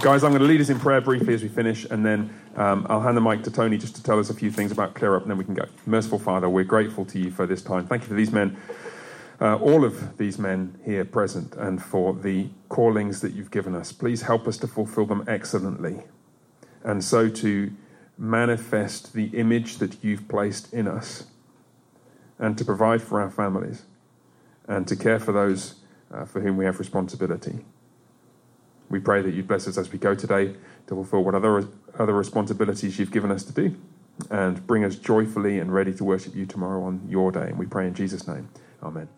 [0.00, 2.86] Guys, I'm going to lead us in prayer briefly as we finish, and then um,
[2.88, 5.16] I'll hand the mic to Tony just to tell us a few things about Clear
[5.16, 5.64] Up, and then we can go.
[5.86, 7.84] Merciful Father, we're grateful to you for this time.
[7.84, 8.56] Thank you for these men,
[9.40, 13.90] uh, all of these men here present, and for the callings that you've given us.
[13.90, 16.04] Please help us to fulfill them excellently,
[16.84, 17.72] and so to
[18.16, 21.24] manifest the image that you've placed in us,
[22.38, 23.82] and to provide for our families,
[24.68, 25.74] and to care for those
[26.14, 27.64] uh, for whom we have responsibility.
[28.88, 30.54] We pray that you bless us as we go today
[30.86, 33.76] to fulfill what other, other responsibilities you've given us to do
[34.30, 37.48] and bring us joyfully and ready to worship you tomorrow on your day.
[37.48, 38.48] And we pray in Jesus' name.
[38.82, 39.08] Amen.